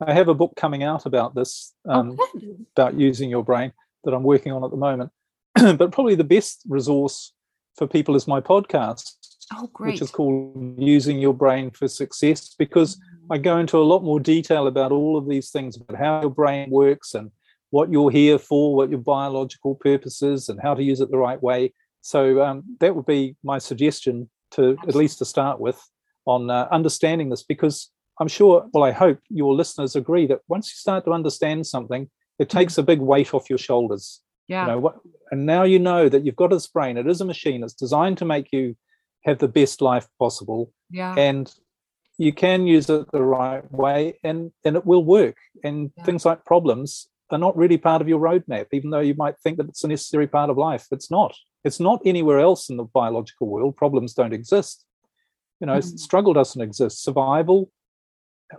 [0.00, 2.66] I have a book coming out about this, um, oh, good.
[2.76, 3.72] about using your brain
[4.04, 5.10] that I'm working on at the moment.
[5.54, 7.32] but probably the best resource
[7.76, 9.12] for people is my podcast,
[9.54, 12.98] oh, which is called Using Your Brain for Success, because
[13.30, 16.30] I go into a lot more detail about all of these things, about how your
[16.30, 17.30] brain works and
[17.70, 21.18] what you're here for, what your biological purpose is, and how to use it the
[21.18, 21.72] right way.
[22.02, 25.82] So um, that would be my suggestion to at least to start with
[26.26, 27.90] on uh, understanding this, because
[28.20, 32.08] I'm sure, well, I hope your listeners agree that once you start to understand something,
[32.38, 34.22] it takes a big weight off your shoulders.
[34.48, 34.62] yeah.
[34.66, 34.96] You know what?
[35.30, 36.96] And now you know that you've got this brain.
[36.96, 37.62] It is a machine.
[37.64, 38.76] It's designed to make you
[39.24, 41.14] have the best life possible yeah.
[41.18, 41.52] and
[42.16, 46.04] you can use it the right way and and it will work and Yeah.
[46.04, 49.56] things like problems are not really part of your roadmap even though you might think
[49.58, 52.84] that it's a necessary part of life it's not it's not anywhere else in the
[52.84, 54.86] biological world problems don't exist
[55.60, 55.98] you know Mhm.
[55.98, 57.68] struggle doesn't exist survival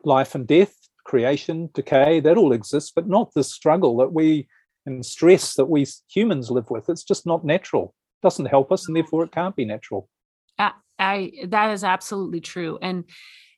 [0.03, 0.75] life and death,
[1.05, 4.47] creation, decay, that all exists, but not the struggle that we
[4.85, 6.89] and stress that we humans live with.
[6.89, 7.93] It's just not natural.
[8.21, 10.09] It doesn't help us, and therefore it can't be natural.
[10.57, 12.79] I, I that is absolutely true.
[12.81, 13.05] And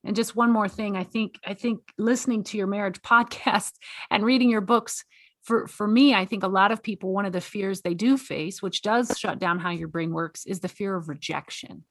[0.04, 3.72] and just one more thing, I think I think listening to your marriage podcast
[4.10, 5.06] and reading your books
[5.44, 8.18] for for me i think a lot of people one of the fears they do
[8.18, 11.84] face which does shut down how your brain works is the fear of rejection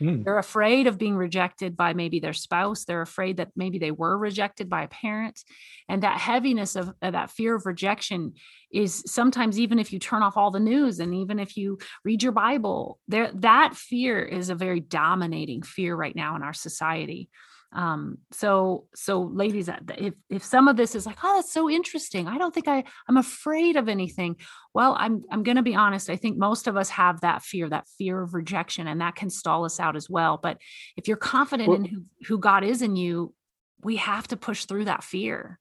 [0.00, 0.24] mm.
[0.24, 2.84] they're afraid of being rejected by maybe their spouse.
[2.84, 5.40] They're afraid that maybe they were rejected by a parent.
[5.88, 8.34] And that heaviness of, of that fear of rejection
[8.72, 12.22] is sometimes even if you turn off all the news and even if you read
[12.22, 17.28] your bible there that fear is a very dominating fear right now in our society
[17.72, 22.28] um so so ladies if if some of this is like oh that's so interesting.
[22.28, 24.36] I don't think i i'm afraid of anything.
[24.74, 27.68] Well i'm i'm going to be honest i think most of us have that fear
[27.68, 30.38] that fear of rejection and that can stall us out as well.
[30.42, 30.58] But
[30.96, 33.34] if you're confident well, in who, who god is in you
[33.82, 35.60] we have to push through that fear.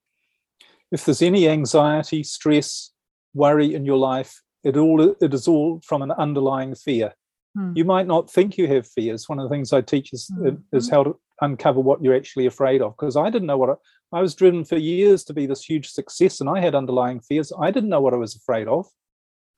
[0.91, 2.91] If there's any anxiety stress
[3.33, 7.13] worry in your life it all it is all from an underlying fear.
[7.55, 7.71] Hmm.
[7.73, 10.75] you might not think you have fears one of the things i teach is, mm-hmm.
[10.75, 14.17] is how to uncover what you're actually afraid of because I didn't know what I,
[14.17, 17.51] I, was driven for years to be this huge success and I had underlying fears.
[17.59, 18.87] I didn't know what I was afraid of,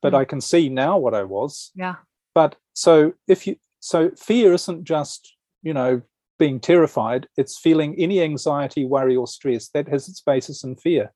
[0.02, 0.16] but mm.
[0.16, 1.70] I can see now what I was.
[1.74, 1.96] Yeah.
[2.34, 6.02] But so if you so fear isn't just, you know,
[6.38, 11.12] being terrified, it's feeling any anxiety, worry, or stress that has its basis in fear.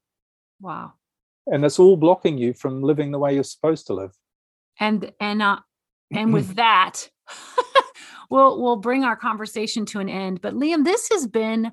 [0.60, 0.92] Wow.
[1.46, 4.12] And it's all blocking you from living the way you're supposed to live.
[4.78, 5.58] And and uh
[6.12, 7.08] and with that
[8.32, 10.40] we'll we'll bring our conversation to an end.
[10.40, 11.70] But Liam, this has been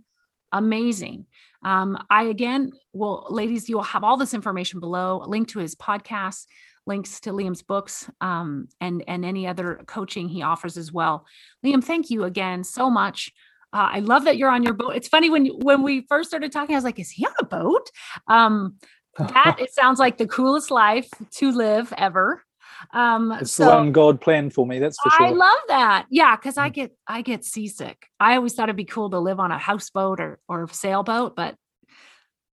[0.51, 1.25] amazing.
[1.63, 5.75] Um, I again will, ladies, you will have all this information below, link to his
[5.75, 6.45] podcast,
[6.85, 11.25] links to Liam's books, um, and and any other coaching he offers as well.
[11.65, 13.31] Liam, thank you again so much.
[13.71, 14.95] Uh, I love that you're on your boat.
[14.95, 17.45] It's funny when when we first started talking, I was like, "Is he on a
[17.45, 17.89] boat?"
[18.27, 18.75] Um,
[19.17, 22.43] that it sounds like the coolest life to live ever.
[22.93, 24.79] Um, it's so, the one God planned for me.
[24.79, 25.27] That's for sure.
[25.27, 26.05] I love that.
[26.09, 26.73] Yeah, because I mm.
[26.73, 28.07] get I get seasick.
[28.19, 31.55] I always thought it'd be cool to live on a houseboat or or sailboat, but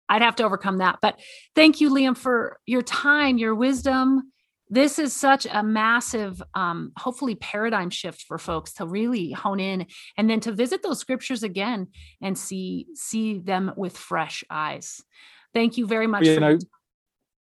[0.08, 0.98] I'd have to overcome that.
[1.00, 1.20] But
[1.54, 4.32] thank you, Liam, for your time, your wisdom.
[4.72, 9.86] This is such a massive, um, hopefully, paradigm shift for folks to really hone in
[10.16, 11.88] and then to visit those scriptures again
[12.20, 15.02] and see see them with fresh eyes.
[15.54, 16.24] Thank you very much.
[16.24, 16.58] You know,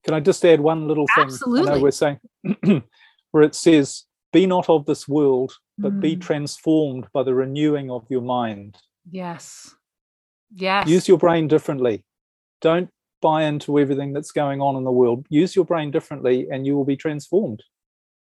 [0.03, 1.25] can I just add one little thing?
[1.25, 1.69] Absolutely.
[1.69, 2.19] I know we're saying
[3.31, 6.01] where it says, "Be not of this world, but mm.
[6.01, 8.77] be transformed by the renewing of your mind."
[9.09, 9.75] Yes.
[10.53, 10.87] Yes.
[10.87, 12.03] Use your brain differently.
[12.61, 12.89] Don't
[13.21, 15.25] buy into everything that's going on in the world.
[15.29, 17.63] Use your brain differently, and you will be transformed.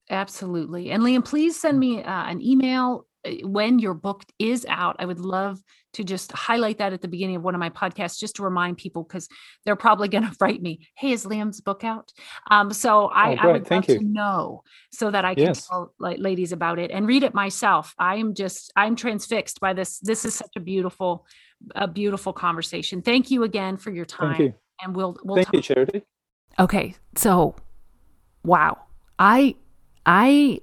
[0.10, 0.92] Absolutely.
[0.92, 3.06] And Liam, please send me uh, an email
[3.44, 4.96] when your book is out.
[5.00, 5.62] I would love
[5.94, 8.78] to just highlight that at the beginning of one of my podcasts, just to remind
[8.78, 9.28] people because
[9.66, 12.12] they're probably going to write me, "Hey, is Liam's book out?"
[12.50, 14.00] Um, so I, oh, I would Thank love you.
[14.00, 15.68] to know so that I can yes.
[15.68, 17.94] tell like, ladies about it and read it myself.
[17.98, 20.00] I am just I'm transfixed by this.
[20.00, 21.26] This is such a beautiful,
[21.76, 23.02] a beautiful conversation.
[23.02, 24.36] Thank you again for your time.
[24.36, 24.54] Thank you.
[24.82, 25.56] And we'll we'll thank talk.
[25.56, 26.04] you, Charity.
[26.60, 27.56] Okay, so
[28.44, 28.78] wow,
[29.18, 29.56] I
[30.06, 30.62] I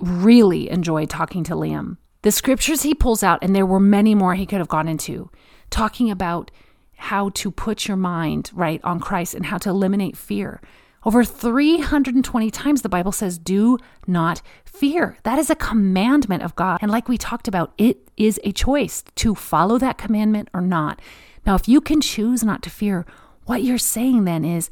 [0.00, 1.96] really enjoyed talking to Liam.
[2.22, 5.30] The scriptures he pulls out, and there were many more he could have gone into,
[5.70, 6.50] talking about
[6.96, 10.60] how to put your mind right on Christ and how to eliminate fear.
[11.04, 15.16] Over 320 times the Bible says, Do not fear.
[15.22, 16.80] That is a commandment of God.
[16.82, 21.00] And like we talked about, it is a choice to follow that commandment or not.
[21.46, 23.06] Now, if you can choose not to fear,
[23.44, 24.68] what you're saying then is,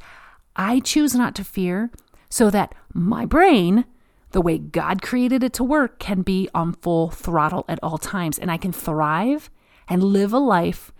[0.55, 1.91] I choose not to fear
[2.29, 3.85] so that my brain
[4.31, 8.37] the way God created it to work can be on full throttle at all times.
[8.37, 9.49] And I can thrive
[9.87, 10.91] and live a life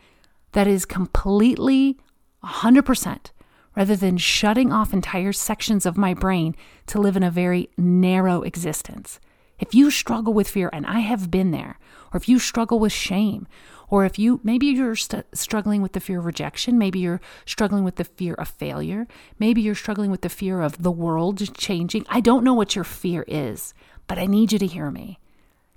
[0.54, 1.98] that is completely
[2.44, 3.32] 100%
[3.76, 6.56] rather than shutting off entire sections of my brain
[6.88, 9.20] to live in a very narrow existence.
[9.60, 11.80] If you struggle with fear, and I have been there,
[12.14, 13.48] or if you struggle with shame,
[13.90, 17.84] or if you maybe you're st- struggling with the fear of rejection, maybe you're struggling
[17.84, 19.08] with the fear of failure,
[19.40, 22.06] maybe you're struggling with the fear of the world changing.
[22.10, 23.74] I don't know what your fear is,
[24.08, 25.20] but I need you to hear me.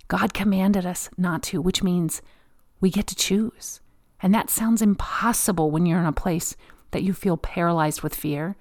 [0.07, 2.21] God commanded us not to, which means
[2.81, 3.79] we get to choose.
[4.21, 6.55] And that sounds impossible when you're in a place
[6.91, 8.55] that you feel paralyzed with fear,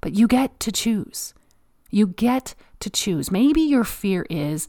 [0.00, 1.34] but you get to choose.
[1.90, 3.30] You get to choose.
[3.30, 4.68] Maybe your fear is,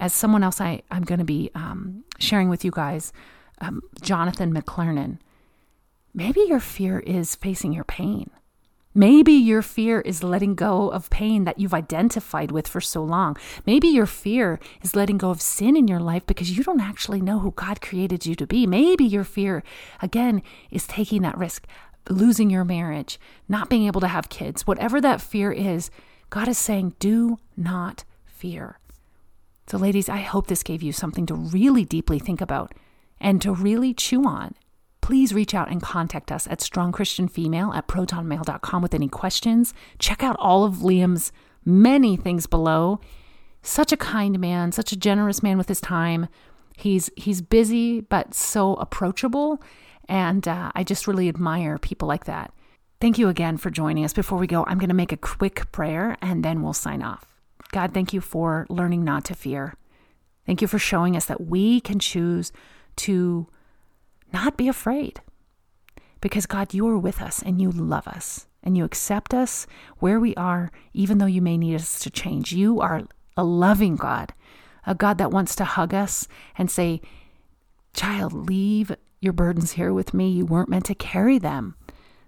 [0.00, 3.12] as someone else I, I'm going to be um, sharing with you guys,
[3.62, 5.18] um, Jonathan McClernand,
[6.12, 8.28] maybe your fear is facing your pain.
[8.94, 13.38] Maybe your fear is letting go of pain that you've identified with for so long.
[13.64, 17.22] Maybe your fear is letting go of sin in your life because you don't actually
[17.22, 18.66] know who God created you to be.
[18.66, 19.62] Maybe your fear,
[20.02, 21.66] again, is taking that risk,
[22.10, 24.66] losing your marriage, not being able to have kids.
[24.66, 25.90] Whatever that fear is,
[26.28, 28.78] God is saying, do not fear.
[29.68, 32.74] So, ladies, I hope this gave you something to really deeply think about
[33.22, 34.54] and to really chew on
[35.02, 39.74] please reach out and contact us at strongchristianfemale at protonmail.com with any questions.
[39.98, 41.32] Check out all of Liam's
[41.66, 43.00] many things below.
[43.62, 46.28] Such a kind man, such a generous man with his time.
[46.76, 49.62] He's he's busy but so approachable,
[50.08, 52.52] and uh, I just really admire people like that.
[53.00, 54.12] Thank you again for joining us.
[54.12, 57.26] Before we go, I'm going to make a quick prayer and then we'll sign off.
[57.72, 59.74] God, thank you for learning not to fear.
[60.46, 62.52] Thank you for showing us that we can choose
[62.96, 63.48] to
[64.32, 65.20] not be afraid.
[66.20, 69.66] Because God, you are with us and you love us and you accept us
[69.98, 72.52] where we are, even though you may need us to change.
[72.52, 73.02] You are
[73.36, 74.32] a loving God,
[74.86, 77.00] a God that wants to hug us and say,
[77.94, 80.30] Child, leave your burdens here with me.
[80.30, 81.74] You weren't meant to carry them.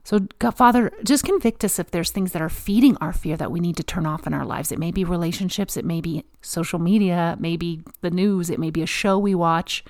[0.04, 3.50] So, God, Father, just convict us if there's things that are feeding our fear that
[3.50, 4.70] we need to turn off in our lives.
[4.70, 8.60] It may be relationships, it may be social media, it may be the news, it
[8.60, 9.82] may be a show we watch.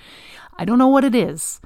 [0.57, 1.61] I don't know what it is,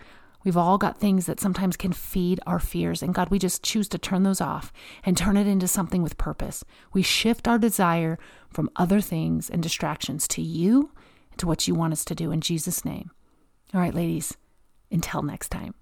[0.44, 3.02] We've all got things that sometimes can feed our fears.
[3.02, 4.72] And God, we just choose to turn those off
[5.04, 6.64] and turn it into something with purpose.
[6.92, 8.18] We shift our desire
[8.48, 10.92] from other things and distractions to you
[11.30, 13.10] and to what you want us to do in Jesus' name.
[13.74, 14.36] All right, ladies,
[14.90, 15.74] until next time.